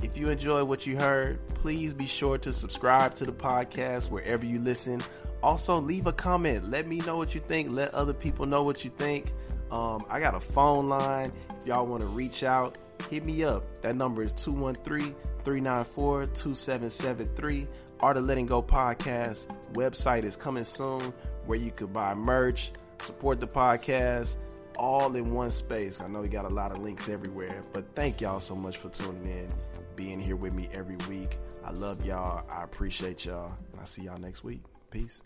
[0.03, 4.45] If you enjoy what you heard, please be sure to subscribe to the podcast wherever
[4.45, 5.01] you listen.
[5.43, 6.71] Also, leave a comment.
[6.71, 7.75] Let me know what you think.
[7.75, 9.33] Let other people know what you think.
[9.71, 11.33] Um, I got a phone line.
[11.61, 12.79] If y'all want to reach out,
[13.11, 13.81] hit me up.
[13.83, 15.15] That number is 213
[15.45, 17.67] 394 2773.
[18.01, 21.13] Art of Letting Go podcast website is coming soon
[21.47, 24.37] where you could buy merch, support the podcast,
[24.79, 26.01] all in one space.
[26.01, 28.89] I know we got a lot of links everywhere, but thank y'all so much for
[28.89, 29.49] tuning in,
[29.97, 31.39] being here with me every week.
[31.65, 32.45] I love y'all.
[32.51, 33.53] I appreciate y'all.
[33.73, 34.63] And I'll see y'all next week.
[34.91, 35.23] Peace.